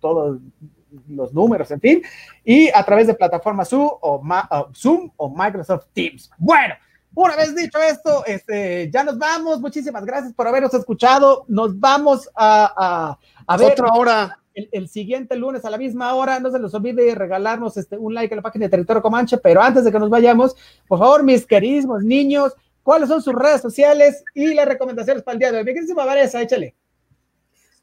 [1.08, 2.02] los números, en fin,
[2.44, 4.22] y a través de plataformas Zoom o,
[4.74, 6.30] Zoom o Microsoft Teams.
[6.38, 6.74] Bueno,
[7.16, 9.58] una vez dicho esto, este, ya nos vamos.
[9.58, 11.46] Muchísimas gracias por habernos escuchado.
[11.48, 13.72] Nos vamos a, a, a ver.
[13.72, 14.38] Otra hora.
[14.52, 16.40] El, el, siguiente lunes a la misma hora.
[16.40, 19.38] No se les olvide regalarnos este, un like en la página de Territorio Comanche.
[19.38, 20.56] Pero antes de que nos vayamos,
[20.86, 25.38] por favor, mis queridísimos niños, ¿cuáles son sus redes sociales y las recomendaciones para el
[25.38, 25.64] día de hoy?
[25.64, 26.74] Mi queridísima Vanessa, échale.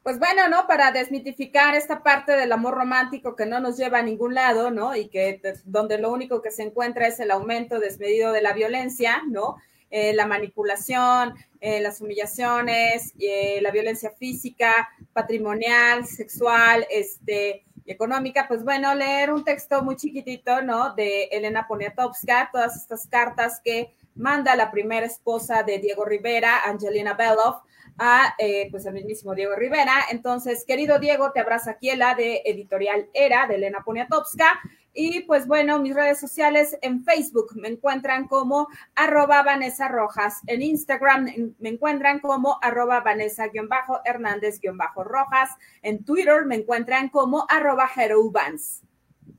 [0.04, 0.66] Pues bueno, ¿no?
[0.66, 4.94] Para desmitificar esta parte del amor romántico que no nos lleva a ningún lado, ¿no?
[4.94, 9.22] Y que donde lo único que se encuentra es el aumento desmedido de la violencia,
[9.26, 9.56] ¿no?
[9.90, 18.46] Eh, la manipulación, eh, las humillaciones, eh, la violencia física, patrimonial, sexual, este, y económica,
[18.46, 20.94] pues bueno, leer un texto muy chiquitito, ¿no?
[20.94, 27.14] De Elena Poniatowska, todas estas cartas que manda la primera esposa de Diego Rivera, Angelina
[27.14, 27.62] Beloff,
[27.98, 30.04] a eh, pues al mismísimo Diego Rivera.
[30.10, 34.46] Entonces, querido Diego, te abraza aquí la de Editorial Era de Elena Poniatowska.
[34.92, 40.62] Y pues bueno, mis redes sociales en Facebook me encuentran como arroba Vanessa Rojas, en
[40.62, 41.26] Instagram
[41.58, 45.50] me encuentran como arroba Vanessa-Hernández-Rojas,
[45.82, 48.82] en Twitter me encuentran como arroba HeroVans.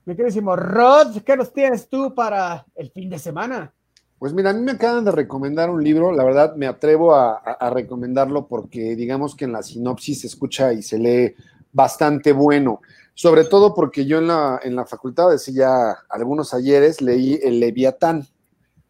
[0.04, 3.72] Mi queridísimo Rod, ¿qué nos tienes tú para el fin de semana?
[4.18, 7.36] Pues mira, a mí me acaban de recomendar un libro, la verdad me atrevo a,
[7.36, 11.34] a, recomendarlo porque digamos que en la sinopsis se escucha y se lee
[11.70, 12.80] bastante bueno,
[13.12, 18.26] sobre todo porque yo en la, en la facultad, decía algunos ayeres, leí el Leviatán.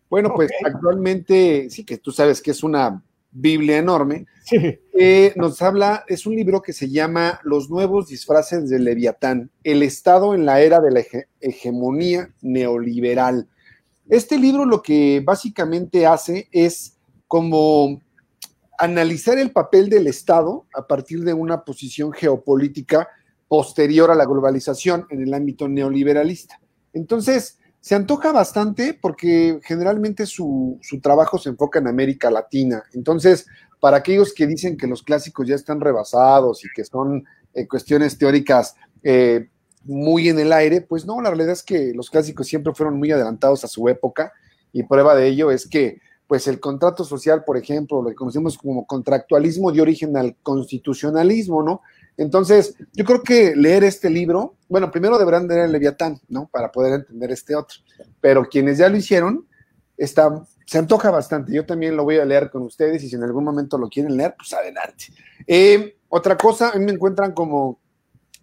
[0.08, 0.72] Bueno, pues okay.
[0.72, 3.02] actualmente, sí que tú sabes que es una
[3.32, 4.56] Biblia enorme, sí.
[4.94, 9.82] eh, nos habla, es un libro que se llama Los nuevos disfraces del Leviatán, el
[9.82, 13.48] Estado en la era de la hege hegemonía neoliberal
[14.08, 16.96] este libro lo que básicamente hace es
[17.26, 18.00] como
[18.78, 23.08] analizar el papel del Estado a partir de una posición geopolítica
[23.48, 26.60] posterior a la globalización en el ámbito neoliberalista.
[26.92, 32.82] Entonces, se antoja bastante porque generalmente su, su, trabajo se enfoca en América Latina.
[32.92, 33.46] Entonces,
[33.80, 38.18] para aquellos que dicen que los clásicos ya están rebasados y que son eh, cuestiones
[38.18, 39.48] teóricas eh,
[39.86, 43.10] muy en el aire, pues no, la realidad es que los clásicos siempre fueron muy
[43.10, 44.32] adelantados a su época
[44.72, 48.58] y prueba de ello es que pues el contrato social, por ejemplo, lo que conocemos
[48.58, 51.82] como contractualismo dio origen al constitucionalismo, ¿no?
[52.16, 56.48] Entonces, yo creo que leer este libro, bueno, primero deberán leer el Leviatán, ¿no?
[56.48, 57.78] Para poder entender este otro.
[58.20, 59.46] Pero quienes ya lo hicieron,
[59.96, 61.54] está, se antoja bastante.
[61.54, 64.16] Yo también lo voy a leer con ustedes y si en algún momento lo quieren
[64.16, 65.06] leer, pues adelante.
[65.46, 67.78] Eh, otra cosa, a mí me encuentran como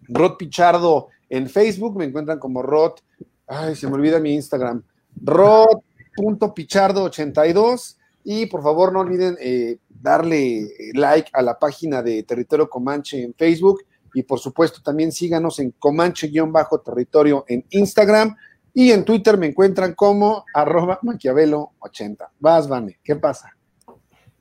[0.08, 2.92] Rod Pichardo en Facebook, me encuentran como Rod,
[3.46, 4.82] ay, se me olvida mi Instagram,
[5.22, 12.70] Rod.pichardo82 y por favor no olviden eh, darle eh, like a la página de Territorio
[12.70, 13.82] Comanche en Facebook
[14.14, 18.36] y por supuesto también síganos en Comanche-territorio en Instagram
[18.72, 22.28] y en Twitter me encuentran como arroba maquiavelo80.
[22.40, 23.53] Vas, Vane, ¿qué pasa?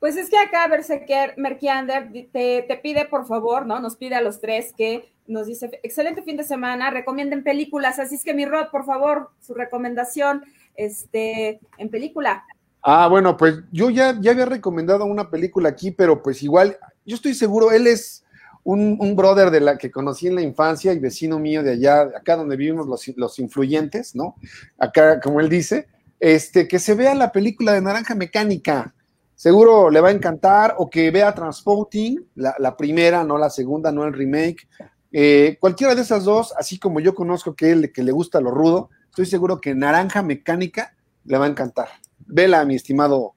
[0.04, 3.80] Pues es que acá Berserker Merkiander te, te pide por favor, ¿no?
[3.80, 8.16] Nos pide a los tres que nos dice, excelente fin de semana, recomienden películas, así
[8.16, 10.44] es que mi Rod, por favor, su recomendación
[10.76, 12.44] este, en película.
[12.82, 17.16] Ah, bueno, pues yo ya, ya había recomendado una película aquí, pero pues igual, yo
[17.16, 18.26] estoy seguro, él es
[18.66, 22.02] un, un, brother de la que conocí en la infancia y vecino mío de allá,
[22.02, 24.36] acá donde vivimos los, los influyentes, ¿no?
[24.78, 25.88] Acá, como él dice,
[26.20, 28.94] este, que se vea la película de Naranja Mecánica.
[29.36, 34.06] Seguro le va a encantar, o que vea Transporting, la, primera, no la segunda, no
[34.06, 34.68] el remake.
[35.12, 38.52] Eh, cualquiera de esas dos, así como yo conozco que él que le gusta lo
[38.52, 41.90] rudo, estoy seguro que Naranja Mecánica le va a encantar.
[42.26, 43.34] Vela, mi estimado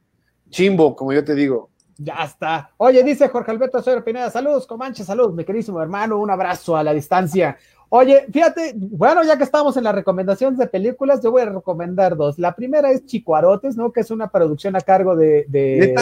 [0.50, 1.70] Chimbo, como yo te digo.
[1.98, 2.70] Ya está.
[2.76, 6.84] Oye, dice Jorge Alberto Soyer Pineda, saludos, Comanche, saludos, mi queridísimo hermano, un abrazo a
[6.84, 7.56] la distancia.
[7.88, 12.16] Oye, fíjate, bueno, ya que estamos en las recomendaciones de películas, yo voy a recomendar
[12.16, 12.38] dos.
[12.38, 13.92] La primera es Chicuarotes, ¿no?
[13.92, 15.46] Que es una producción a cargo de.
[15.48, 15.94] de...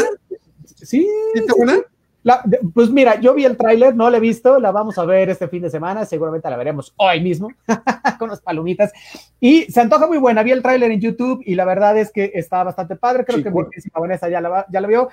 [0.64, 1.06] Sí.
[1.34, 1.82] ¿Está buena?
[2.24, 5.28] La, pues mira, yo vi el tráiler, no la he visto, la vamos a ver
[5.28, 7.50] este fin de semana, seguramente la veremos hoy mismo,
[8.18, 8.92] con las palomitas.
[9.40, 12.32] Y se antoja muy buena, vi el tráiler en YouTube y la verdad es que
[12.34, 13.62] está bastante padre, creo sí, que mi
[13.92, 15.10] Vanessa ya la, ya la vio.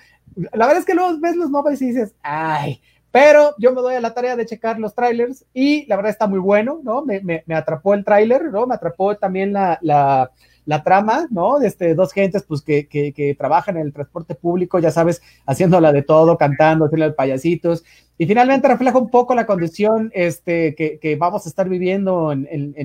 [0.54, 3.96] La verdad es que luego ves los nombres y dices, ay, pero yo me doy
[3.96, 7.04] a la tarea de checar los trailers y la verdad está muy bueno, ¿no?
[7.04, 8.66] Me, me, me atrapó el tráiler, ¿no?
[8.66, 10.32] Me atrapó también la, la
[10.66, 11.60] la trama, ¿no?
[11.60, 15.92] De este, dos gentes, pues, que, que, trabajan en el transporte público, ya sabes, haciéndola
[15.92, 17.84] de todo, cantando, haciendo payasitos,
[18.18, 22.76] y finalmente refleja un poco la condición este, que, vamos a estar viviendo en, en,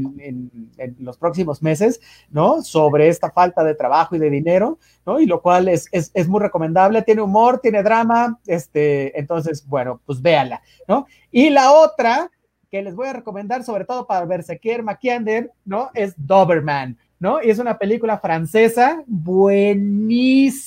[0.78, 2.00] en, los próximos meses,
[2.30, 2.62] ¿no?
[2.62, 5.20] Sobre esta falta de trabajo y de dinero, ¿no?
[5.20, 10.00] Y lo cual es, es, es muy recomendable, tiene humor, tiene drama, este, entonces, bueno,
[10.06, 11.06] pues véala, ¿no?
[11.30, 12.30] Y la otra
[12.70, 15.90] que les voy a recomendar, sobre todo para Berserker McKinder, ¿no?
[15.94, 16.96] Es Doberman.
[17.18, 17.42] ¿No?
[17.42, 20.60] Y es una película francesa buenísima,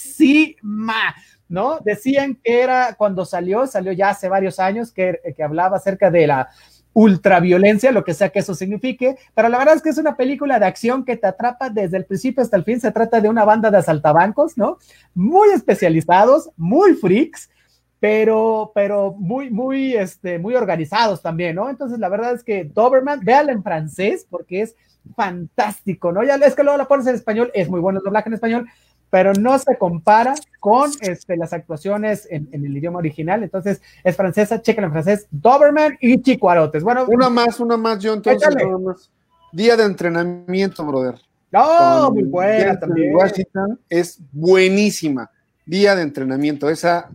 [1.48, 1.80] ¿no?
[1.84, 6.28] Decían que era cuando salió, salió ya hace varios años, que, que hablaba acerca de
[6.28, 6.50] la
[6.94, 10.60] ultraviolencia, lo que sea que eso signifique, pero la verdad es que es una película
[10.60, 13.46] de acción que te atrapa desde el principio hasta el fin, se trata de una
[13.46, 14.80] banda de asaltabancos, ¿no?
[15.14, 17.50] Muy especializados, muy freaks,
[18.00, 21.70] pero, pero muy, muy, este, muy organizados también, ¿no?
[21.70, 24.76] Entonces, la verdad es que Doberman, véala en francés porque es
[25.16, 26.24] fantástico, ¿no?
[26.24, 28.68] Ya es que luego la pones en español, es muy bueno el doblaje en español,
[29.10, 33.44] pero no se compara con este, las actuaciones en, en, el idioma original.
[33.44, 36.84] Entonces, es francesa, chequen en francés, Doberman y Chicuarotes.
[36.84, 39.10] Bueno, una más, una más, yo entonces, más.
[39.52, 41.16] Día de entrenamiento, brother.
[41.52, 43.16] No, oh, muy buena también.
[43.16, 45.32] Washington es buenísima.
[45.66, 47.10] Día de entrenamiento, esa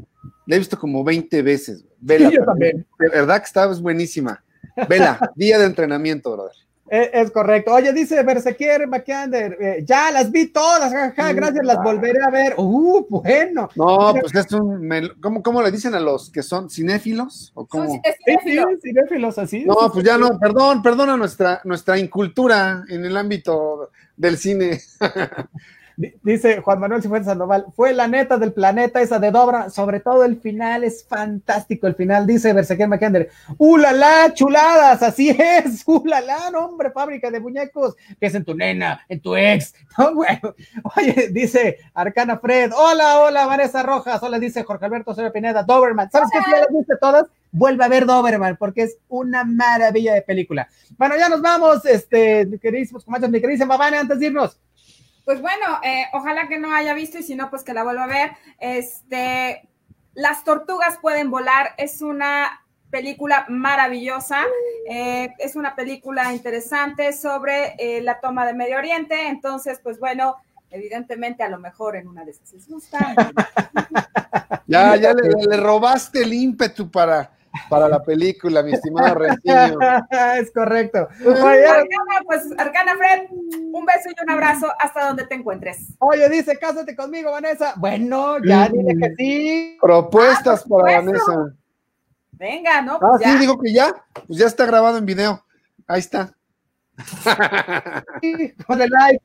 [0.46, 1.84] la he visto como 20 veces.
[2.00, 2.86] Vela, sí, yo también.
[2.98, 4.42] De verdad que está es buenísima.
[4.88, 6.56] Vela, día de entrenamiento, brother.
[6.88, 7.72] Es, es, correcto.
[7.72, 12.54] Oye, dice Bersequier McAnder, eh, ya las vi todas, jaja, gracias, las volveré a ver.
[12.58, 13.70] Uh, bueno.
[13.74, 17.52] No, pues es un, ¿cómo, ¿cómo, le dicen a los que son cinéfilos?
[17.54, 17.90] ¿O cómo?
[17.90, 18.66] Sí, cinéfilos.
[18.82, 19.64] Sí, cinéfilos, así.
[19.64, 24.80] No, pues ya no, perdón, perdona nuestra, nuestra incultura en el ámbito del cine.
[25.96, 30.24] Dice Juan Manuel Cifuentes Sandoval, fue la neta del planeta esa de Dobra, sobre todo
[30.24, 35.02] el final es fantástico, el final, dice Bersequier McKender, ¡ulala, chuladas!
[35.04, 37.94] Así es, ¡ulala, no, hombre, fábrica de muñecos!
[38.18, 40.54] Que es en tu nena, en tu ex, no, bueno,
[40.96, 46.10] oye, dice Arcana Fred, hola, hola, Vanessa Rojas, hola, dice Jorge Alberto Soria Pineda, Doberman,
[46.10, 46.38] ¿sabes qué?
[46.50, 50.68] Las viste todas, vuelve a ver Doberman, porque es una maravilla de película.
[50.98, 54.58] Bueno, ya nos vamos, este, queridísimos comanches, mi queridísima Vane, antes de irnos.
[55.24, 58.04] Pues bueno, eh, ojalá que no haya visto y si no, pues que la vuelva
[58.04, 58.32] a ver.
[58.58, 59.68] Este,
[60.14, 64.44] Las tortugas pueden volar es una película maravillosa.
[64.88, 69.28] Eh, es una película interesante sobre eh, la toma de Medio Oriente.
[69.28, 70.36] Entonces, pues bueno,
[70.70, 73.14] evidentemente a lo mejor en una de esas les gusta.
[74.66, 77.32] ya, ya le, robaste el ímpetu para,
[77.68, 79.78] para la película, mi estimado Rentillo.
[80.38, 81.08] es correcto.
[81.20, 83.28] Arcana, pues, Arcana Fred,
[83.72, 85.94] un beso y un abrazo hasta donde te encuentres.
[85.98, 87.74] Oye, dice, cásate conmigo, Vanessa.
[87.76, 89.78] Bueno, ya dile que sí.
[89.80, 91.54] Propuestas ah, para Vanessa.
[92.32, 92.98] Venga, ¿no?
[92.98, 93.94] Pues ah, sí, digo que ya,
[94.26, 95.44] pues ya está grabado en video.
[95.86, 96.34] Ahí está.
[98.66, 99.22] Con el like.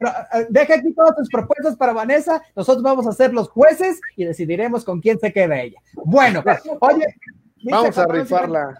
[0.00, 2.42] Eh, deja aquí todas tus propuestas para Vanessa.
[2.54, 5.80] Nosotros vamos a ser los jueces y decidiremos con quién se queda ella.
[6.04, 6.42] Bueno,
[6.80, 7.06] oye.
[7.64, 8.78] Vamos a rifarla.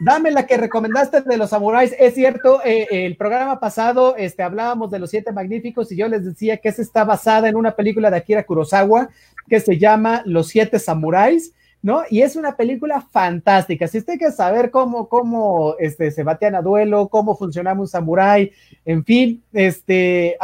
[0.00, 1.92] Dame la que recomendaste de los samuráis.
[1.98, 6.24] Es cierto, eh, el programa pasado este, hablábamos de los siete magníficos y yo les
[6.24, 9.08] decía que esa está basada en una película de Akira Kurosawa
[9.48, 11.52] que se llama Los siete samuráis.
[11.80, 12.02] ¿No?
[12.10, 13.86] Y es una película fantástica.
[13.86, 18.52] Si usted quiere saber cómo, cómo este, se batean a duelo, cómo funcionaba un samurái,
[18.84, 20.36] en fin, este,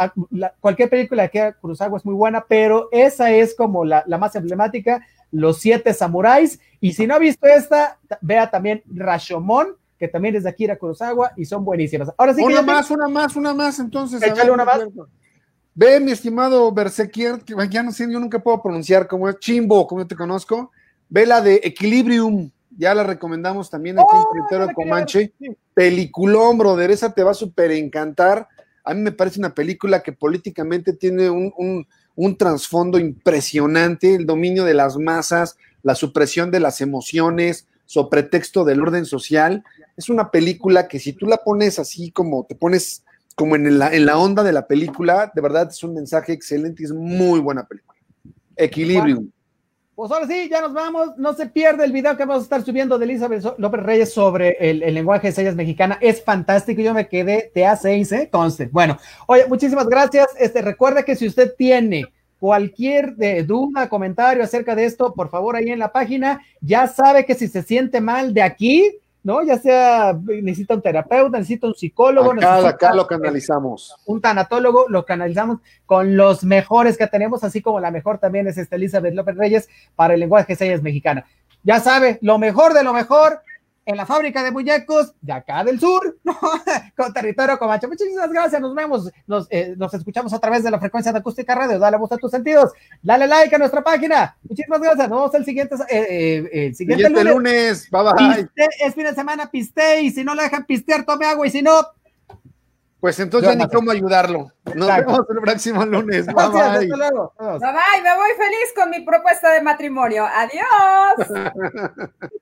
[0.59, 5.05] cualquier película que haga Kurosawa es muy buena, pero esa es como la, más emblemática,
[5.31, 6.59] Los Siete Samuráis.
[6.79, 11.33] Y si no ha visto esta, vea también Rashomon, que también es de Akira Kurosawa
[11.35, 12.11] y son buenísimas.
[12.17, 14.21] Ahora sí una más, una más, una más, entonces.
[14.21, 14.81] Échale una más.
[15.73, 19.85] Ve, mi estimado Bersequier, que ya no sé, yo nunca puedo pronunciar como es Chimbo,
[19.85, 20.71] como yo te conozco
[21.09, 25.33] Ve la de Equilibrium, ya la recomendamos también aquí en oh, Territorio Comanche.
[25.73, 28.47] Peliculón, brother, esa te va a súper encantar.
[28.83, 34.63] A mí me parece una película que políticamente tiene un, un trasfondo impresionante, el dominio
[34.63, 39.63] de las masas, la supresión de las emociones, sobre pretexto del orden social.
[39.97, 43.03] Es una película que si tú la pones así como te pones
[43.35, 46.83] como en la, en la onda de la película, de verdad es un mensaje excelente
[46.83, 47.99] y es muy buena película.
[48.55, 49.29] Equilibrium.
[49.95, 51.15] Pues ahora sí, ya nos vamos.
[51.15, 54.57] No se pierde el video que vamos a estar subiendo de Elizabeth López Reyes sobre
[54.59, 55.97] el, lenguaje de señas mexicana.
[56.01, 56.81] Es fantástico.
[56.81, 58.29] Yo me quedé TA6, ¿eh?
[58.29, 58.67] Conste.
[58.69, 60.27] Bueno, oye, muchísimas gracias.
[60.37, 62.07] Este, recuerda que si usted tiene
[62.41, 67.25] cualquier de, duda, comentario acerca de esto, por favor, ahí en la página, ya sabe
[67.25, 69.41] que si se siente mal de aquí, ¿no?
[69.41, 72.31] Ya sea, necesita un terapeuta, necesita un psicólogo.
[72.33, 73.95] Acá, acá lo canalizamos.
[74.05, 78.59] Un tanatólogo, lo canalizamos con los mejores que tenemos, así como la mejor también es
[78.59, 81.25] esta Elizabeth López Reyes para el lenguaje de señas mexicana.
[81.63, 83.41] Ya sabe, lo mejor de lo mejor
[83.85, 86.17] en la fábrica de muñecos de acá del sur,
[86.97, 87.87] con territorio Comanche.
[87.87, 91.53] Muchísimas gracias, nos vemos, nos, eh, nos, escuchamos a través de la frecuencia de acústica
[91.53, 91.77] radio.
[91.77, 92.71] Dale voz a tus sentidos,
[93.01, 94.35] dale like a nuestra página.
[94.43, 96.05] Muchísimas gracias, nos vemos el siguiente, eh,
[96.51, 97.33] eh, el siguiente, lunes.
[97.33, 97.89] lunes.
[97.91, 98.49] Bye bye.
[98.85, 101.61] es fin de semana, piste, y si no le dejan pistear, tome agua, y si
[101.61, 101.73] no,
[103.05, 104.51] pues entonces ya ni cómo ayudarlo.
[104.73, 106.25] Nos vemos el próximo lunes.
[106.25, 106.87] Bye bye.
[106.87, 108.01] Bye bye.
[108.01, 110.25] Me voy feliz con mi propuesta de matrimonio.
[110.25, 111.51] Adiós.